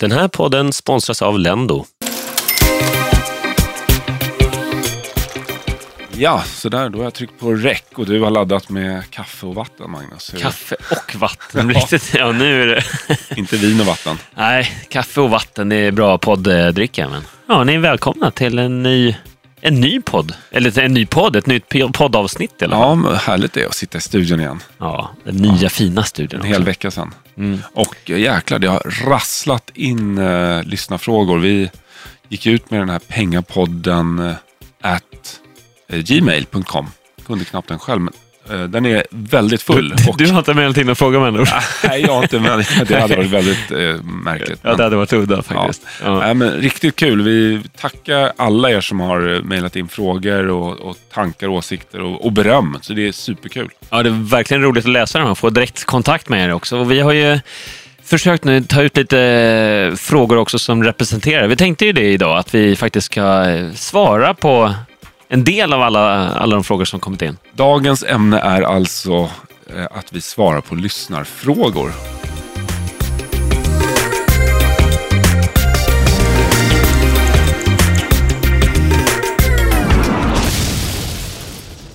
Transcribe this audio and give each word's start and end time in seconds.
Den 0.00 0.12
här 0.12 0.28
podden 0.28 0.72
sponsras 0.72 1.22
av 1.22 1.38
Lendo. 1.38 1.84
Ja, 6.16 6.42
så 6.46 6.68
där, 6.68 6.88
då 6.88 6.98
har 6.98 7.04
jag 7.04 7.14
tryckt 7.14 7.40
på 7.40 7.52
räck 7.52 7.86
och 7.94 8.06
du 8.06 8.20
har 8.20 8.30
laddat 8.30 8.68
med 8.68 9.10
kaffe 9.10 9.46
och 9.46 9.54
vatten, 9.54 9.90
Magnus. 9.90 10.34
Kaffe 10.40 10.76
och 10.90 11.14
vatten. 11.14 11.68
Riktigt, 11.74 12.14
ja, 12.14 12.32
nu 12.32 12.62
är 12.62 12.66
det... 12.66 12.84
Inte 13.36 13.56
vin 13.56 13.80
och 13.80 13.86
vatten. 13.86 14.18
Nej, 14.34 14.86
kaffe 14.88 15.20
och 15.20 15.30
vatten 15.30 15.72
är 15.72 15.90
bra 15.90 16.18
podddricka. 16.18 17.08
Men... 17.08 17.22
Ja, 17.46 17.64
ni 17.64 17.74
är 17.74 17.78
välkomna 17.78 18.30
till 18.30 18.58
en 18.58 18.82
ny, 18.82 19.16
en 19.60 19.80
ny 19.80 20.00
podd. 20.00 20.34
Eller 20.50 20.78
en 20.78 20.94
ny 20.94 21.06
podd, 21.06 21.36
ett 21.36 21.46
nytt 21.46 21.92
poddavsnitt. 21.92 22.62
Eller? 22.62 22.76
Ja, 22.76 22.94
men 22.94 23.16
härligt 23.16 23.52
det 23.52 23.62
är 23.62 23.66
att 23.66 23.74
sitta 23.74 23.98
i 23.98 24.00
studion 24.00 24.40
igen. 24.40 24.62
ja, 24.78 25.10
den 25.24 25.36
nya 25.36 25.68
fina 25.68 26.02
studion. 26.02 26.40
En 26.40 26.46
hel 26.46 26.56
också. 26.56 26.66
vecka 26.66 26.90
sedan. 26.90 27.14
Mm. 27.36 27.58
Och 27.72 28.10
eh, 28.10 28.18
jäklar, 28.18 28.58
det 28.58 28.68
har 28.68 29.06
rasslat 29.06 29.70
in 29.74 30.18
eh, 30.18 30.62
lyssnarfrågor. 30.62 31.38
Vi 31.38 31.70
gick 32.28 32.46
ut 32.46 32.70
med 32.70 32.80
den 32.80 32.88
här 32.88 32.98
pengapodden 32.98 34.18
eh, 34.18 34.34
at 34.80 35.40
eh, 35.88 35.98
gmail.com. 35.98 36.90
Kunde 37.26 37.44
knappt 37.44 37.68
den 37.68 37.78
själv, 37.78 38.00
men 38.00 38.14
den 38.68 38.86
är 38.86 39.04
väldigt 39.10 39.62
full. 39.62 39.94
Och, 40.08 40.16
Du 40.18 40.30
har 40.30 40.38
inte 40.38 40.54
mejlat 40.54 40.76
in 40.76 40.88
och 40.88 40.98
frågat 40.98 41.20
med 41.20 41.28
andra 41.28 41.42
ord. 41.42 41.48
nej, 41.88 42.00
jag 42.00 42.14
har 42.14 42.22
inte 42.22 42.38
med 42.40 42.66
Det 42.88 43.00
hade 43.00 43.16
varit 43.16 43.30
väldigt 43.30 43.70
eh, 43.70 44.04
märkligt. 44.04 44.60
Ja, 44.62 44.74
det 44.74 44.82
hade 44.82 44.96
varit 44.96 45.12
udda 45.12 45.42
faktiskt. 45.42 45.82
Ja. 46.04 46.18
Nej, 46.18 46.34
men 46.34 46.52
riktigt 46.52 46.96
kul. 46.96 47.22
Vi 47.22 47.62
tackar 47.80 48.32
alla 48.36 48.70
er 48.70 48.80
som 48.80 49.00
har 49.00 49.42
mejlat 49.42 49.76
in 49.76 49.88
frågor 49.88 50.48
och, 50.48 50.80
och 50.80 50.96
tankar, 51.14 51.48
åsikter 51.48 52.00
och, 52.00 52.24
och 52.24 52.32
beröm. 52.32 52.78
Så 52.80 52.92
det 52.92 53.08
är 53.08 53.12
superkul. 53.12 53.68
Ja, 53.90 54.02
det 54.02 54.08
är 54.08 54.30
verkligen 54.30 54.62
roligt 54.62 54.84
att 54.84 54.90
läsa 54.90 55.18
dem 55.18 55.30
och 55.30 55.38
få 55.38 55.50
direkt 55.50 55.84
kontakt 55.84 56.28
med 56.28 56.44
er 56.48 56.52
också. 56.52 56.76
Och 56.78 56.90
vi 56.90 57.00
har 57.00 57.12
ju 57.12 57.40
försökt 58.04 58.44
nu 58.44 58.62
ta 58.62 58.82
ut 58.82 58.96
lite 58.96 59.20
eh, 59.90 59.96
frågor 59.96 60.36
också 60.36 60.58
som 60.58 60.84
representerar. 60.84 61.46
Vi 61.46 61.56
tänkte 61.56 61.84
ju 61.86 61.92
det 61.92 62.12
idag, 62.12 62.38
att 62.38 62.54
vi 62.54 62.76
faktiskt 62.76 63.04
ska 63.06 63.50
eh, 63.50 63.72
svara 63.72 64.34
på 64.34 64.74
en 65.28 65.44
del 65.44 65.72
av 65.72 65.82
alla, 65.82 66.28
alla 66.28 66.54
de 66.56 66.64
frågor 66.64 66.84
som 66.84 67.00
kommit 67.00 67.22
in. 67.22 67.36
Dagens 67.52 68.04
ämne 68.04 68.38
är 68.38 68.62
alltså 68.62 69.30
eh, 69.66 69.84
att 69.90 70.12
vi 70.12 70.20
svarar 70.20 70.60
på 70.60 70.74
lyssnarfrågor. 70.74 71.92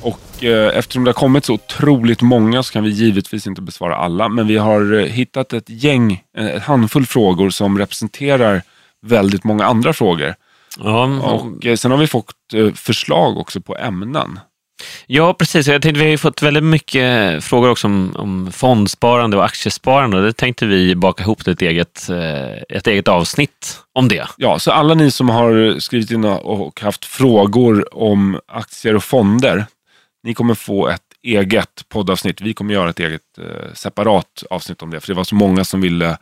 Och 0.01 0.43
eh, 0.43 0.77
eftersom 0.77 1.03
det 1.03 1.09
har 1.09 1.13
kommit 1.13 1.45
så 1.45 1.53
otroligt 1.53 2.21
många 2.21 2.63
så 2.63 2.73
kan 2.73 2.83
vi 2.83 2.89
givetvis 2.89 3.47
inte 3.47 3.61
besvara 3.61 3.95
alla. 3.95 4.29
Men 4.29 4.47
vi 4.47 4.57
har 4.57 4.99
eh, 4.99 5.05
hittat 5.05 5.53
ett 5.53 5.69
gäng, 5.69 6.23
en 6.37 6.61
handfull 6.61 7.05
frågor 7.05 7.49
som 7.49 7.77
representerar 7.77 8.61
väldigt 9.01 9.43
många 9.43 9.65
andra 9.65 9.93
frågor. 9.93 10.35
Ja, 10.77 11.05
Och 11.05 11.65
eh, 11.65 11.75
sen 11.75 11.91
har 11.91 11.97
vi 11.97 12.07
fått 12.07 12.33
eh, 12.53 12.73
förslag 12.73 13.37
också 13.37 13.61
på 13.61 13.77
ämnen. 13.77 14.39
ja 15.07 15.33
precis. 15.33 15.67
Jag 15.67 15.81
tänkte, 15.81 15.99
vi 15.99 16.05
har 16.05 16.11
ju 16.11 16.17
fått 16.17 16.41
väldigt 16.41 16.63
mycket 16.63 17.43
frågor 17.43 17.69
också 17.69 17.87
om, 17.87 18.15
om 18.15 18.51
fondsparande 18.51 19.37
och 19.37 19.45
aktiesparande. 19.45 20.21
Det 20.21 20.33
tänkte 20.33 20.65
vi 20.65 20.95
baka 20.95 21.23
ihop 21.23 21.43
till 21.43 21.53
ett 21.53 21.61
eget, 21.61 22.09
eh, 22.09 22.77
ett 22.77 22.87
eget 22.87 23.07
avsnitt 23.07 23.79
om 23.93 24.07
det. 24.07 24.27
Ja, 24.37 24.59
så 24.59 24.71
alla 24.71 24.93
ni 24.93 25.11
som 25.11 25.29
har 25.29 25.79
skrivit 25.79 26.11
in 26.11 26.25
och 26.25 26.81
haft 26.81 27.05
frågor 27.05 27.95
om 27.97 28.39
aktier 28.47 28.95
och 28.95 29.03
fonder, 29.03 29.65
ni 30.23 30.33
kommer 30.33 30.53
få 30.53 30.87
ett 30.87 31.01
eget 31.23 31.89
poddavsnitt. 31.89 32.41
Vi 32.41 32.53
kommer 32.53 32.73
göra 32.73 32.89
ett 32.89 32.99
eget 32.99 33.21
eh, 33.37 33.73
separat 33.73 34.43
avsnitt 34.49 34.81
om 34.81 34.89
det, 34.89 34.99
för 34.99 35.07
det 35.07 35.13
var 35.13 35.23
så 35.23 35.35
många 35.35 35.65
som 35.65 35.81
ville 35.81 36.17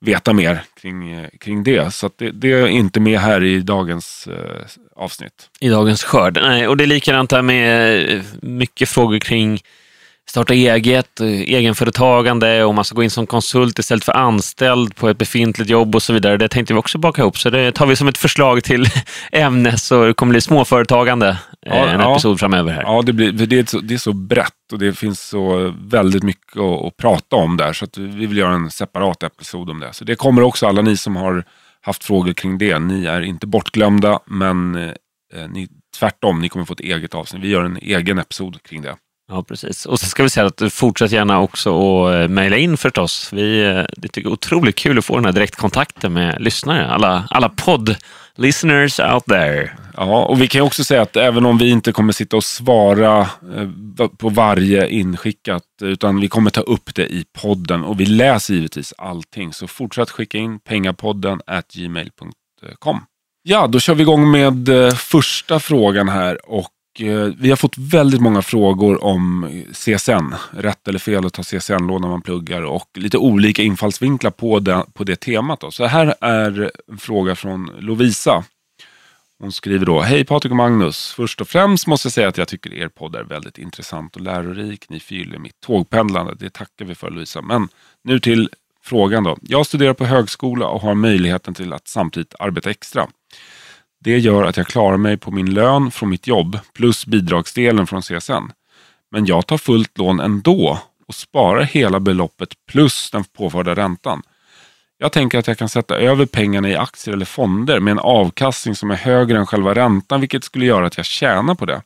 veta 0.00 0.32
mer 0.32 0.62
kring, 0.80 1.12
eh, 1.12 1.28
kring 1.40 1.64
det. 1.64 1.94
Så 1.94 2.06
att 2.06 2.18
det, 2.18 2.30
det 2.30 2.52
är 2.52 2.66
inte 2.66 3.00
med 3.00 3.20
här 3.20 3.44
i 3.44 3.60
dagens 3.60 4.26
eh, 4.26 4.66
avsnitt. 4.96 5.50
i 5.60 5.68
dagens 5.68 6.04
skörd. 6.04 6.38
Nej, 6.42 6.68
och 6.68 6.76
det 6.76 6.84
är 6.84 6.88
likadant 6.88 7.30
där 7.30 7.42
med 7.42 8.00
eh, 8.14 8.22
mycket 8.42 8.88
frågor 8.88 9.18
kring 9.18 9.60
starta 10.28 10.54
eget, 10.54 11.20
eh, 11.20 11.26
egenföretagande, 11.26 12.64
om 12.64 12.74
man 12.74 12.84
ska 12.84 12.94
gå 12.94 13.02
in 13.02 13.10
som 13.10 13.26
konsult 13.26 13.78
istället 13.78 14.04
för 14.04 14.12
anställd 14.12 14.96
på 14.96 15.08
ett 15.08 15.18
befintligt 15.18 15.70
jobb 15.70 15.94
och 15.94 16.02
så 16.02 16.12
vidare. 16.12 16.36
Det 16.36 16.48
tänkte 16.48 16.74
vi 16.74 16.78
också 16.78 16.98
baka 16.98 17.22
ihop, 17.22 17.38
så 17.38 17.50
det 17.50 17.72
tar 17.72 17.86
vi 17.86 17.96
som 17.96 18.08
ett 18.08 18.18
förslag 18.18 18.64
till 18.64 18.86
ämne, 19.32 19.76
så 19.76 20.06
det 20.06 20.14
kommer 20.14 20.30
bli 20.30 20.40
småföretagande 20.40 21.28
eh, 21.28 21.76
Ja, 21.76 21.86
en 21.86 22.00
ja. 22.00 22.12
episod 22.12 22.40
framöver 22.40 22.72
här. 22.72 22.82
Ja, 22.82 23.02
det, 23.02 23.12
blir, 23.12 23.32
det, 23.32 23.58
är 23.58 23.64
så, 23.64 23.80
det 23.80 23.94
är 23.94 23.98
så 23.98 24.12
brett 24.12 24.72
och 24.72 24.78
det 24.78 24.92
finns 24.92 25.28
så 25.28 25.74
väldigt 25.78 26.22
mycket 26.22 26.56
att, 26.56 26.84
att 26.84 26.96
prata 26.96 27.36
om 27.36 27.56
där. 27.56 27.72
Så 27.72 27.84
att 27.84 27.98
vi 27.98 28.26
vill 28.26 28.38
göra 28.38 28.54
en 28.54 28.70
separat 28.70 29.22
episod 29.22 29.70
om 29.70 29.80
det. 29.80 29.92
Så 29.92 30.04
det 30.04 30.16
kommer 30.16 30.42
också 30.42 30.66
alla 30.66 30.82
ni 30.82 30.96
som 30.96 31.16
har 31.16 31.44
haft 31.80 32.04
frågor 32.04 32.32
kring 32.32 32.58
det. 32.58 32.78
Ni 32.78 33.06
är 33.06 33.20
inte 33.20 33.46
bortglömda, 33.46 34.20
men 34.26 34.74
eh, 34.74 35.48
ni, 35.48 35.68
tvärtom, 35.98 36.40
ni 36.40 36.48
kommer 36.48 36.64
få 36.64 36.72
ett 36.72 36.80
eget 36.80 37.14
avsnitt. 37.14 37.42
Vi 37.42 37.48
gör 37.48 37.64
en 37.64 37.76
egen 37.76 38.18
episod 38.18 38.62
kring 38.62 38.82
det. 38.82 38.96
Ja, 39.28 39.42
precis. 39.42 39.86
Och 39.86 40.00
så 40.00 40.06
ska 40.06 40.22
vi 40.22 40.30
säga 40.30 40.46
att 40.46 40.72
fortsätt 40.72 41.12
gärna 41.12 41.40
också 41.40 41.70
att 42.06 42.14
eh, 42.14 42.28
mejla 42.28 42.56
in 42.56 42.76
förstås. 42.76 43.32
Vi 43.32 43.64
eh, 43.64 43.84
det 43.96 44.08
tycker 44.08 44.28
det 44.28 44.32
är 44.32 44.32
otroligt 44.32 44.76
kul 44.76 44.98
att 44.98 45.04
få 45.04 45.16
den 45.16 45.24
här 45.24 45.32
direktkontakten 45.32 46.12
med 46.12 46.36
lyssnare. 46.40 46.86
Alla, 46.86 47.26
alla 47.30 47.48
podd-listeners 47.48 49.00
out 49.00 49.24
there. 49.24 49.70
Ja, 49.96 50.24
och 50.24 50.42
vi 50.42 50.48
kan 50.48 50.58
ju 50.58 50.66
också 50.66 50.84
säga 50.84 51.02
att 51.02 51.16
även 51.16 51.46
om 51.46 51.58
vi 51.58 51.70
inte 51.70 51.92
kommer 51.92 52.12
sitta 52.12 52.36
och 52.36 52.44
svara 52.44 53.20
eh, 53.20 54.08
på 54.18 54.28
varje 54.28 54.88
inskickat, 54.88 55.62
utan 55.82 56.20
vi 56.20 56.28
kommer 56.28 56.50
ta 56.50 56.60
upp 56.60 56.94
det 56.94 57.06
i 57.06 57.24
podden 57.42 57.84
och 57.84 58.00
vi 58.00 58.06
läser 58.06 58.54
givetvis 58.54 58.94
allting. 58.98 59.52
Så 59.52 59.66
fortsätt 59.66 60.10
skicka 60.10 60.38
in 60.38 60.60
pengapodden 60.60 61.40
at 61.46 61.72
gmail.com. 61.72 63.00
Ja, 63.42 63.66
då 63.66 63.80
kör 63.80 63.94
vi 63.94 64.02
igång 64.02 64.30
med 64.30 64.68
första 64.96 65.60
frågan 65.60 66.08
här 66.08 66.50
och 66.50 66.70
Eh, 67.00 67.28
vi 67.38 67.48
har 67.48 67.56
fått 67.56 67.78
väldigt 67.78 68.20
många 68.20 68.42
frågor 68.42 69.04
om 69.04 69.50
CSN. 69.72 70.34
Rätt 70.50 70.88
eller 70.88 70.98
fel 70.98 71.26
att 71.26 71.32
ta 71.32 71.42
CSN-lån 71.42 72.00
när 72.00 72.08
man 72.08 72.22
pluggar 72.22 72.62
och 72.62 72.90
lite 72.94 73.18
olika 73.18 73.62
infallsvinklar 73.62 74.30
på 74.30 74.58
det, 74.58 74.84
på 74.94 75.04
det 75.04 75.16
temat. 75.16 75.60
Då. 75.60 75.70
Så 75.70 75.84
här 75.84 76.14
är 76.20 76.70
en 76.88 76.98
fråga 76.98 77.34
från 77.34 77.70
Lovisa. 77.78 78.44
Hon 79.38 79.52
skriver 79.52 79.86
då, 79.86 80.00
hej 80.00 80.24
Patrik 80.24 80.50
och 80.50 80.56
Magnus. 80.56 81.12
Först 81.16 81.40
och 81.40 81.48
främst 81.48 81.86
måste 81.86 82.06
jag 82.06 82.12
säga 82.12 82.28
att 82.28 82.38
jag 82.38 82.48
tycker 82.48 82.74
er 82.74 82.88
podd 82.88 83.14
är 83.14 83.24
väldigt 83.24 83.58
intressant 83.58 84.16
och 84.16 84.22
lärorik. 84.22 84.88
Ni 84.88 85.00
fyller 85.00 85.38
mitt 85.38 85.60
tågpendlande. 85.60 86.34
Det 86.38 86.50
tackar 86.50 86.84
vi 86.84 86.94
för 86.94 87.10
Lovisa. 87.10 87.42
Men 87.42 87.68
nu 88.04 88.20
till 88.20 88.50
frågan 88.82 89.24
då. 89.24 89.38
Jag 89.42 89.66
studerar 89.66 89.94
på 89.94 90.04
högskola 90.04 90.68
och 90.68 90.80
har 90.80 90.94
möjligheten 90.94 91.54
till 91.54 91.72
att 91.72 91.88
samtidigt 91.88 92.34
arbeta 92.38 92.70
extra. 92.70 93.06
Det 94.06 94.18
gör 94.18 94.44
att 94.44 94.56
jag 94.56 94.66
klarar 94.66 94.96
mig 94.96 95.16
på 95.16 95.30
min 95.30 95.54
lön 95.54 95.90
från 95.90 96.08
mitt 96.08 96.26
jobb 96.26 96.58
plus 96.74 97.06
bidragsdelen 97.06 97.86
från 97.86 98.02
CSN. 98.02 98.52
Men 99.10 99.26
jag 99.26 99.46
tar 99.46 99.58
fullt 99.58 99.98
lån 99.98 100.20
ändå 100.20 100.78
och 101.08 101.14
sparar 101.14 101.62
hela 101.62 102.00
beloppet 102.00 102.48
plus 102.70 103.10
den 103.10 103.24
påförda 103.24 103.74
räntan. 103.74 104.22
Jag 104.98 105.12
tänker 105.12 105.38
att 105.38 105.46
jag 105.46 105.58
kan 105.58 105.68
sätta 105.68 105.96
över 105.96 106.26
pengarna 106.26 106.68
i 106.68 106.76
aktier 106.76 107.14
eller 107.14 107.24
fonder 107.24 107.80
med 107.80 107.92
en 107.92 107.98
avkastning 107.98 108.74
som 108.74 108.90
är 108.90 108.96
högre 108.96 109.38
än 109.38 109.46
själva 109.46 109.74
räntan 109.74 110.20
vilket 110.20 110.44
skulle 110.44 110.66
göra 110.66 110.86
att 110.86 110.96
jag 110.96 111.06
tjänar 111.06 111.54
på 111.54 111.66
det. 111.66 111.82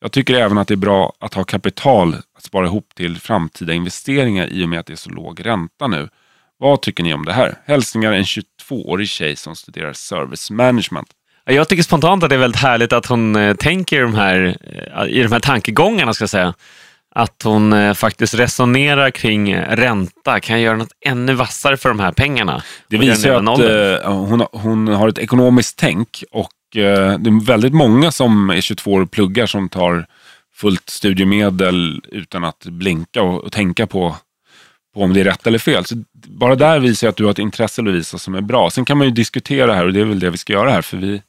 Jag 0.00 0.12
tycker 0.12 0.34
även 0.34 0.58
att 0.58 0.68
det 0.68 0.74
är 0.74 0.76
bra 0.76 1.12
att 1.18 1.34
ha 1.34 1.44
kapital 1.44 2.14
att 2.36 2.42
spara 2.42 2.66
ihop 2.66 2.94
till 2.94 3.20
framtida 3.20 3.72
investeringar 3.72 4.46
i 4.46 4.64
och 4.64 4.68
med 4.68 4.80
att 4.80 4.86
det 4.86 4.92
är 4.92 4.96
så 4.96 5.10
låg 5.10 5.46
ränta 5.46 5.86
nu. 5.86 6.08
Vad 6.58 6.82
tycker 6.82 7.02
ni 7.02 7.14
om 7.14 7.24
det 7.24 7.32
här? 7.32 7.58
Hälsningar 7.64 8.12
en 8.12 8.24
22-årig 8.24 9.08
tjej 9.08 9.36
som 9.36 9.56
studerar 9.56 9.92
service 9.92 10.50
management. 10.50 11.14
Ja, 11.44 11.52
Jag 11.52 11.68
tycker 11.68 11.82
spontant 11.82 12.22
att 12.22 12.28
det 12.28 12.36
är 12.36 12.40
väldigt 12.40 12.60
härligt 12.60 12.92
att 12.92 13.06
hon 13.06 13.36
eh, 13.36 13.54
tänker 13.54 13.96
i 13.96 14.00
de 14.00 14.14
här, 14.14 14.56
eh, 14.96 15.06
i 15.08 15.22
de 15.22 15.32
här 15.32 15.40
tankegångarna. 15.40 16.14
Ska 16.14 16.28
säga. 16.28 16.54
Att 17.14 17.42
hon 17.44 17.72
eh, 17.72 17.94
faktiskt 17.94 18.34
resonerar 18.34 19.10
kring 19.10 19.56
ränta. 19.56 20.40
Kan 20.40 20.56
jag 20.56 20.64
göra 20.64 20.76
något 20.76 20.92
ännu 21.06 21.34
vassare 21.34 21.76
för 21.76 21.88
de 21.88 22.00
här 22.00 22.12
pengarna? 22.12 22.62
Det 22.88 22.96
visar 22.96 23.28
ju 23.28 23.34
att 23.34 24.04
hon, 24.04 24.46
hon 24.52 24.88
har 24.88 25.08
ett 25.08 25.18
ekonomiskt 25.18 25.78
tänk 25.78 26.24
och 26.30 26.50
det 26.72 26.80
är 26.80 27.44
väldigt 27.46 27.74
många 27.74 28.12
som 28.12 28.50
är 28.50 28.60
22 28.60 28.92
år 28.92 29.00
och 29.00 29.10
pluggar 29.10 29.46
som 29.46 29.68
tar 29.68 30.06
fullt 30.54 30.90
studiemedel 30.90 32.02
utan 32.08 32.44
att 32.44 32.64
blinka 32.64 33.22
och, 33.22 33.44
och 33.44 33.52
tänka 33.52 33.86
på, 33.86 34.16
på 34.94 35.02
om 35.02 35.14
det 35.14 35.20
är 35.20 35.24
rätt 35.24 35.46
eller 35.46 35.58
fel. 35.58 35.84
Så 35.84 35.94
bara 36.12 36.54
där 36.54 36.78
visar 36.78 37.06
jag 37.06 37.10
att 37.10 37.16
du 37.16 37.24
har 37.24 37.30
ett 37.30 37.38
intresse 37.38 37.82
Lovisa 37.82 38.18
som 38.18 38.34
är 38.34 38.40
bra. 38.40 38.70
Sen 38.70 38.84
kan 38.84 38.98
man 38.98 39.06
ju 39.06 39.12
diskutera 39.12 39.74
här 39.74 39.86
och 39.86 39.92
det 39.92 40.00
är 40.00 40.04
väl 40.04 40.20
det 40.20 40.30
vi 40.30 40.38
ska 40.38 40.52
göra 40.52 40.70
här 40.70 40.82
för 40.82 40.96
vi, 40.96 41.22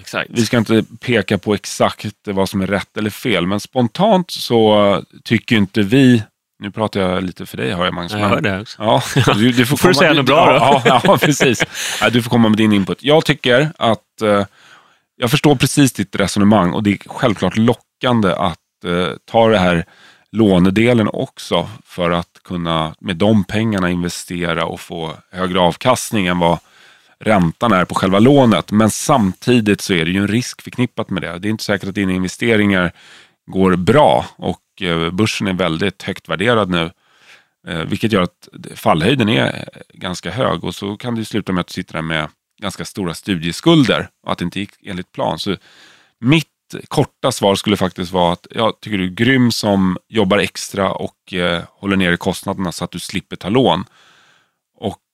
Exakt. 0.00 0.30
vi 0.32 0.46
ska 0.46 0.58
inte 0.58 0.84
peka 1.00 1.38
på 1.38 1.54
exakt 1.54 2.14
vad 2.24 2.48
som 2.48 2.60
är 2.60 2.66
rätt 2.66 2.96
eller 2.96 3.10
fel. 3.10 3.46
Men 3.46 3.60
spontant 3.60 4.30
så 4.30 5.02
tycker 5.24 5.56
inte 5.56 5.82
vi, 5.82 6.22
nu 6.62 6.70
pratar 6.70 7.00
jag 7.00 7.24
lite 7.24 7.46
för 7.46 7.56
dig 7.56 7.72
hör 7.72 7.84
jag 7.84 7.94
Magnus. 7.94 8.12
Jag 8.12 8.18
hör 8.18 8.40
det 8.40 8.60
också. 8.60 8.82
Ja, 8.82 9.02
du, 9.34 9.52
du 9.52 9.66
får, 9.66 9.76
Får 9.76 9.88
du 9.88 9.94
säga 9.94 10.12
något 10.12 10.26
bra 10.26 10.46
då? 10.46 10.82
Ja, 10.84 11.00
ja, 11.04 11.18
precis. 11.18 11.64
Du 12.12 12.22
får 12.22 12.30
komma 12.30 12.48
med 12.48 12.58
din 12.58 12.72
input. 12.72 13.02
Jag 13.02 13.24
tycker 13.24 13.72
att, 13.78 14.22
eh, 14.22 14.46
jag 15.16 15.30
förstår 15.30 15.56
precis 15.56 15.92
ditt 15.92 16.16
resonemang 16.16 16.72
och 16.72 16.82
det 16.82 16.90
är 16.90 16.98
självklart 17.06 17.56
lockande 17.56 18.32
att 18.32 18.58
eh, 18.86 19.08
ta 19.30 19.48
det 19.48 19.58
här 19.58 19.84
lånedelen 20.32 21.08
också 21.12 21.68
för 21.84 22.10
att 22.10 22.30
att 22.36 22.42
kunna 22.42 22.94
med 23.00 23.16
de 23.16 23.44
pengarna 23.44 23.90
investera 23.90 24.64
och 24.64 24.80
få 24.80 25.12
högre 25.32 25.60
avkastning 25.60 26.26
än 26.26 26.38
vad 26.38 26.58
räntan 27.20 27.72
är 27.72 27.84
på 27.84 27.94
själva 27.94 28.18
lånet. 28.18 28.72
Men 28.72 28.90
samtidigt 28.90 29.80
så 29.80 29.92
är 29.92 30.04
det 30.04 30.10
ju 30.10 30.18
en 30.18 30.28
risk 30.28 30.62
förknippat 30.62 31.10
med 31.10 31.22
det. 31.22 31.38
Det 31.38 31.48
är 31.48 31.50
inte 31.50 31.64
säkert 31.64 31.88
att 31.88 31.94
dina 31.94 32.12
investeringar 32.12 32.92
går 33.46 33.76
bra 33.76 34.26
och 34.36 34.82
eh, 34.82 35.10
börsen 35.10 35.46
är 35.46 35.52
väldigt 35.52 36.02
högt 36.02 36.28
värderad 36.28 36.70
nu. 36.70 36.90
Eh, 37.68 37.84
vilket 37.84 38.12
gör 38.12 38.22
att 38.22 38.48
fallhöjden 38.74 39.28
är 39.28 39.68
ganska 39.94 40.30
hög 40.30 40.64
och 40.64 40.74
så 40.74 40.96
kan 40.96 41.14
det 41.14 41.24
sluta 41.24 41.52
med 41.52 41.60
att 41.60 41.66
du 41.66 41.72
sitter 41.72 41.94
där 41.94 42.02
med 42.02 42.28
ganska 42.62 42.84
stora 42.84 43.14
studieskulder 43.14 44.08
och 44.26 44.32
att 44.32 44.38
det 44.38 44.44
inte 44.44 44.60
gick 44.60 44.70
enligt 44.82 45.12
plan. 45.12 45.38
Så 45.38 45.56
mitt 46.20 46.46
korta 46.88 47.32
svar 47.32 47.54
skulle 47.54 47.76
faktiskt 47.76 48.12
vara 48.12 48.32
att 48.32 48.46
jag 48.50 48.80
tycker 48.80 48.98
du 48.98 49.04
är 49.04 49.08
grym 49.08 49.52
som 49.52 49.98
jobbar 50.08 50.38
extra 50.38 50.92
och 50.92 51.34
eh, 51.34 51.62
håller 51.70 51.96
nere 51.96 52.16
kostnaderna 52.16 52.72
så 52.72 52.84
att 52.84 52.90
du 52.90 52.98
slipper 52.98 53.36
ta 53.36 53.48
lån. 53.48 53.84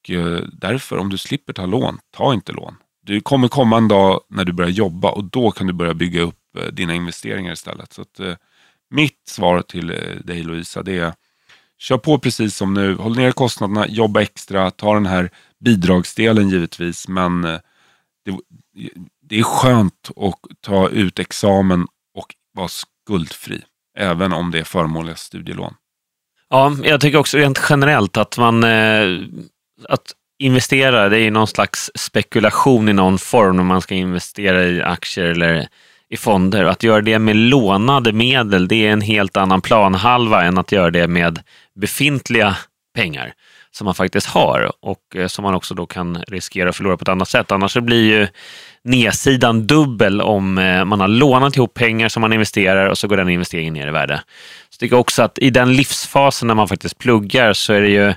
Och 0.06 0.11
eh, 0.11 0.43
därför, 0.53 0.99
om 0.99 1.08
du 1.08 1.19
slipper 1.19 1.53
ta 1.53 1.67
lån, 1.67 1.99
ta 2.11 2.35
inte 2.35 2.53
lån. 2.53 2.76
Du 3.03 3.20
kommer 3.20 3.49
komma 3.49 3.76
en 3.76 3.88
dag 3.88 4.20
när 4.29 4.44
du 4.44 4.53
börjar 4.53 4.70
jobba 4.70 5.11
och 5.11 5.25
då 5.25 5.50
kan 5.50 5.67
du 5.67 5.73
börja 5.73 5.94
bygga 5.94 6.20
upp 6.20 6.56
eh, 6.58 6.67
dina 6.67 6.94
investeringar 6.94 7.53
istället. 7.53 7.93
Så 7.93 8.03
att, 8.03 8.20
eh, 8.20 8.35
mitt 8.91 9.29
svar 9.29 9.62
till 9.62 9.87
dig 10.25 10.43
Lovisa, 10.43 10.82
det 10.82 10.99
är 10.99 11.12
kör 11.79 11.99
på 11.99 12.19
precis 12.19 12.56
som 12.56 12.75
nu. 12.75 12.94
Håll 12.94 13.17
ner 13.17 13.32
kostnaderna, 13.32 13.87
jobba 13.88 14.23
extra, 14.23 14.70
ta 14.70 14.94
den 14.94 15.06
här 15.06 15.31
bidragsdelen 15.64 16.49
givetvis. 16.49 17.09
Men 17.09 17.43
det, 17.43 17.61
det 19.23 19.38
är 19.38 19.43
skönt 19.43 20.11
att 20.17 20.35
ta 20.61 20.88
ut 20.88 21.19
examen 21.19 21.87
och 22.14 22.35
vara 22.52 22.69
skuldfri. 22.69 23.62
Även 23.99 24.32
om 24.32 24.50
det 24.50 24.59
är 24.59 24.64
förmånliga 24.64 25.17
studielån. 25.17 25.75
Ja, 26.49 26.76
jag 26.82 27.00
tycker 27.00 27.19
också 27.19 27.38
rent 27.38 27.61
generellt 27.70 28.17
att 28.17 28.38
man 28.38 28.64
eh, 28.64 29.20
att 29.88 30.12
investera, 30.38 31.08
det 31.08 31.17
är 31.17 31.23
ju 31.23 31.31
någon 31.31 31.46
slags 31.46 31.90
spekulation 31.94 32.88
i 32.88 32.93
någon 32.93 33.19
form 33.19 33.56
när 33.56 33.64
man 33.64 33.81
ska 33.81 33.94
investera 33.94 34.64
i 34.64 34.82
aktier 34.82 35.25
eller 35.25 35.69
i 36.08 36.17
fonder. 36.17 36.64
Att 36.64 36.82
göra 36.82 37.00
det 37.00 37.19
med 37.19 37.37
lånade 37.37 38.12
medel, 38.12 38.69
det 38.69 38.87
är 38.87 38.93
en 38.93 39.00
helt 39.00 39.37
annan 39.37 39.61
planhalva 39.61 40.44
än 40.44 40.58
att 40.58 40.73
göra 40.73 40.90
det 40.90 41.08
med 41.08 41.43
befintliga 41.75 42.56
pengar 42.94 43.34
som 43.76 43.84
man 43.84 43.94
faktiskt 43.94 44.26
har 44.26 44.73
och 44.81 45.17
eh, 45.17 45.26
som 45.26 45.43
man 45.43 45.55
också 45.55 45.75
då 45.75 45.87
kan 45.87 46.23
riskera 46.28 46.69
att 46.69 46.76
förlora 46.76 46.96
på 46.96 47.02
ett 47.02 47.08
annat 47.08 47.28
sätt. 47.28 47.52
Annars 47.52 47.73
så 47.73 47.81
blir 47.81 48.05
ju 48.05 48.28
nedsidan 48.84 49.67
dubbel 49.67 50.20
om 50.20 50.58
eh, 50.58 50.84
man 50.84 51.00
har 51.00 51.08
lånat 51.08 51.56
ihop 51.56 51.75
pengar 51.75 52.08
som 52.08 52.20
man 52.20 52.32
investerar 52.32 52.87
och 52.87 52.99
så 52.99 53.08
går 53.08 53.17
den 53.17 53.28
investeringen 53.28 53.75
ner 53.75 53.88
i 53.88 53.90
värde. 53.90 54.23
Så 54.69 54.75
jag 54.75 54.78
tycker 54.78 54.96
också 54.96 55.23
att 55.23 55.38
i 55.38 55.50
den 55.50 55.76
livsfasen 55.76 56.49
när 56.49 56.55
man 56.55 56.69
faktiskt 56.69 56.99
pluggar 56.99 57.52
så 57.52 57.73
är 57.73 57.81
det 57.81 57.88
ju 57.88 58.14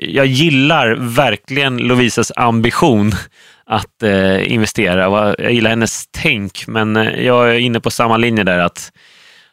jag 0.00 0.26
gillar 0.26 0.94
verkligen 0.94 1.76
Lovisas 1.76 2.32
ambition 2.36 3.12
att 3.66 4.02
eh, 4.02 4.52
investera. 4.52 5.34
Jag 5.38 5.52
gillar 5.52 5.70
hennes 5.70 6.08
tänk, 6.10 6.66
men 6.66 6.96
eh, 6.96 7.24
jag 7.24 7.54
är 7.54 7.58
inne 7.58 7.80
på 7.80 7.90
samma 7.90 8.16
linje 8.16 8.44
där 8.44 8.58
att 8.58 8.92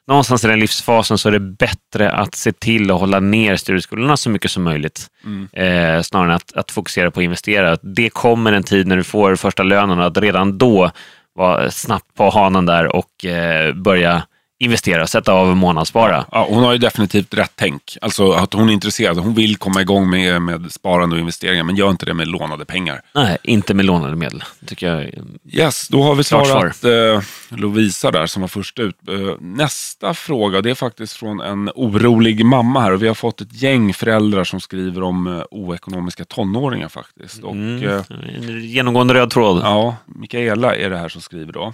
någonstans 0.08 0.44
i 0.44 0.48
den 0.48 0.60
livsfasen 0.60 1.18
så 1.18 1.30
är 1.30 1.32
det 1.32 1.40
bättre 1.40 2.12
att 2.12 2.36
se 2.36 2.52
till 2.52 2.92
att 2.92 3.00
hålla 3.00 3.20
ner 3.20 3.56
studieskulderna 3.56 4.18
så 4.18 4.30
mycket 4.30 4.52
som 4.52 4.64
möjligt. 4.64 5.08
Mm. 5.24 5.48
Eh, 5.54 6.02
snarare 6.02 6.30
än 6.30 6.36
att, 6.36 6.54
att, 6.54 6.72
fokusera 6.72 7.12
på 7.12 7.20
att 7.20 7.24
investera. 7.24 7.78
Det 7.82 8.10
kommer 8.10 8.54
en 8.54 8.64
tid 8.64 8.88
när 8.88 8.98
du 8.98 9.04
får 9.04 9.36
första 9.36 9.64
lönen 9.64 10.00
och 10.00 10.06
att 10.06 10.18
redan 10.18 10.58
då 10.58 10.92
vara 11.34 11.72
snabbt 11.72 12.14
på 12.18 12.30
hanen 12.30 12.66
där 12.66 12.96
och 12.96 13.26
eh, 13.26 13.74
börja 13.74 14.24
investera, 14.60 15.08
sätta 15.08 15.34
av 15.34 15.56
månadsspara. 15.56 16.26
Ja, 16.32 16.48
hon 16.50 16.64
har 16.64 16.72
ju 16.72 16.78
definitivt 16.78 17.34
rätt 17.34 17.52
tänk. 17.56 17.98
Alltså 18.02 18.32
att 18.32 18.54
hon 18.54 18.70
är 18.70 18.74
intresserad. 18.74 19.18
Hon 19.18 19.34
vill 19.34 19.58
komma 19.58 19.82
igång 19.82 20.10
med, 20.10 20.42
med 20.42 20.72
sparande 20.72 21.16
och 21.16 21.20
investeringar, 21.20 21.64
men 21.64 21.76
gör 21.76 21.90
inte 21.90 22.06
det 22.06 22.14
med 22.14 22.28
lånade 22.28 22.66
pengar. 22.66 23.02
Nej, 23.16 23.38
inte 23.44 23.74
med 23.74 23.86
lånade 23.86 24.16
medel. 24.16 24.44
tycker 24.66 24.88
jag 24.88 25.10
Yes, 25.52 25.88
då 25.88 26.04
har 26.04 26.16
vi 26.16 26.24
svarat 26.24 26.84
eh, 26.84 27.22
Lovisa 27.50 28.12
där 28.12 28.26
som 28.26 28.42
var 28.42 28.48
först 28.48 28.80
ut. 28.80 28.96
Eh, 29.10 29.36
nästa 29.40 30.14
fråga, 30.14 30.62
det 30.62 30.70
är 30.70 30.76
faktiskt 30.76 31.14
från 31.14 31.42
en 31.42 31.70
orolig 31.76 32.46
mamma 32.46 32.80
här. 32.82 32.92
Och 32.92 33.04
vi 33.04 33.08
har 33.08 33.16
fått 33.16 33.42
ett 33.42 33.62
gäng 33.62 33.94
föräldrar 33.94 34.44
som 34.44 34.60
skriver 34.60 35.04
om 35.04 35.28
eh, 35.28 35.44
oekonomiska 35.52 36.26
tonåringar 36.26 36.90
faktiskt. 36.90 37.44
Och, 37.44 37.52
mm, 37.52 37.84
eh, 37.84 38.02
en 38.10 38.64
genomgående 38.64 39.14
röd 39.14 39.30
tråd. 39.30 39.62
Ja, 39.64 39.96
Mikaela 40.06 40.76
är 40.76 40.90
det 40.90 40.98
här 40.98 41.10
som 41.10 41.22
skriver 41.22 41.54
då. 41.54 41.74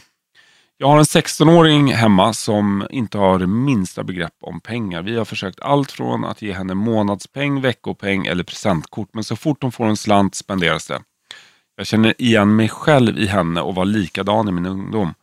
Jag 0.81 0.87
har 0.87 0.97
en 0.97 1.03
16-åring 1.03 1.93
hemma 1.93 2.33
som 2.33 2.87
inte 2.89 3.17
har 3.17 3.39
det 3.39 3.47
minsta 3.47 4.03
begrepp 4.03 4.33
om 4.41 4.59
pengar. 4.61 5.01
Vi 5.01 5.17
har 5.17 5.25
försökt 5.25 5.59
allt 5.59 5.91
från 5.91 6.25
att 6.25 6.41
ge 6.41 6.53
henne 6.53 6.73
månadspeng, 6.73 7.61
veckopeng 7.61 8.25
eller 8.25 8.43
presentkort. 8.43 9.09
Men 9.13 9.23
så 9.23 9.35
fort 9.35 9.61
hon 9.61 9.71
får 9.71 9.85
en 9.85 9.97
slant 9.97 10.35
spenderas 10.35 10.87
det. 10.87 11.01
Jag 11.75 11.87
känner 11.87 12.21
igen 12.21 12.55
mig 12.55 12.69
själv 12.69 13.19
i 13.19 13.27
henne 13.27 13.61
och 13.61 13.75
var 13.75 13.85
likadan 13.85 14.47
i 14.47 14.51
min 14.51 14.65
ungdom. 14.65 15.13